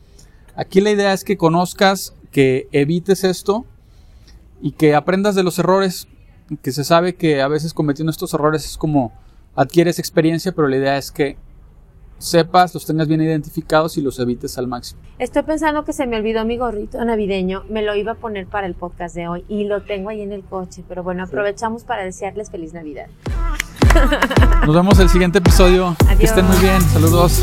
Aquí 0.57 0.81
la 0.81 0.91
idea 0.91 1.13
es 1.13 1.25
que 1.25 1.37
conozcas, 1.37 2.15
que 2.31 2.69
evites 2.73 3.25
esto 3.25 3.65
y 4.61 4.73
que 4.73 4.95
aprendas 4.95 5.35
de 5.35 5.43
los 5.43 5.59
errores. 5.59 6.09
Que 6.63 6.73
se 6.73 6.85
sabe 6.85 7.15
que 7.15 7.43
a 7.43 7.49
veces 7.49 7.75
cometiendo 7.75 8.11
estos 8.11 8.35
errores 8.35 8.65
es 8.65 8.77
como 8.77 9.13
adquieres 9.55 9.99
experiencia, 9.99 10.53
pero 10.53 10.69
la 10.69 10.77
idea 10.77 10.97
es 10.97 11.11
que 11.11 11.37
sepas, 12.21 12.75
los 12.75 12.87
tengas 12.87 13.09
bien 13.09 13.21
identificados 13.23 13.97
y 13.97 14.03
los 14.03 14.19
evites 14.21 14.57
al 14.59 14.69
máximo. 14.69 15.01
Estoy 15.19 15.43
pensando 15.43 15.85
que 15.85 15.93
se 15.93 16.07
me 16.07 16.17
olvidó 16.17 16.45
mi 16.45 16.57
gorrito 16.57 17.05
navideño, 17.05 17.65
me 17.69 17.83
lo 17.83 17.97
iba 17.97 18.13
a 18.13 18.15
poner 18.15 18.47
para 18.47 18.67
el 18.67 18.75
podcast 18.75 19.15
de 19.15 19.27
hoy 19.27 19.45
y 19.49 19.65
lo 19.65 19.83
tengo 19.83 20.11
ahí 20.11 20.21
en 20.21 20.33
el 20.33 20.45
coche, 20.45 20.85
pero 20.89 21.03
bueno, 21.03 21.25
aprovechamos 21.25 21.85
para 21.85 22.05
desearles 22.05 22.51
feliz 22.51 22.73
Navidad. 22.73 23.07
Nos 24.67 24.75
vemos 24.75 24.99
el 25.01 25.09
siguiente 25.09 25.39
episodio. 25.39 25.97
Que 26.19 26.27
estén 26.27 26.47
muy 26.47 26.59
bien. 26.59 26.81
Saludos. 26.83 27.43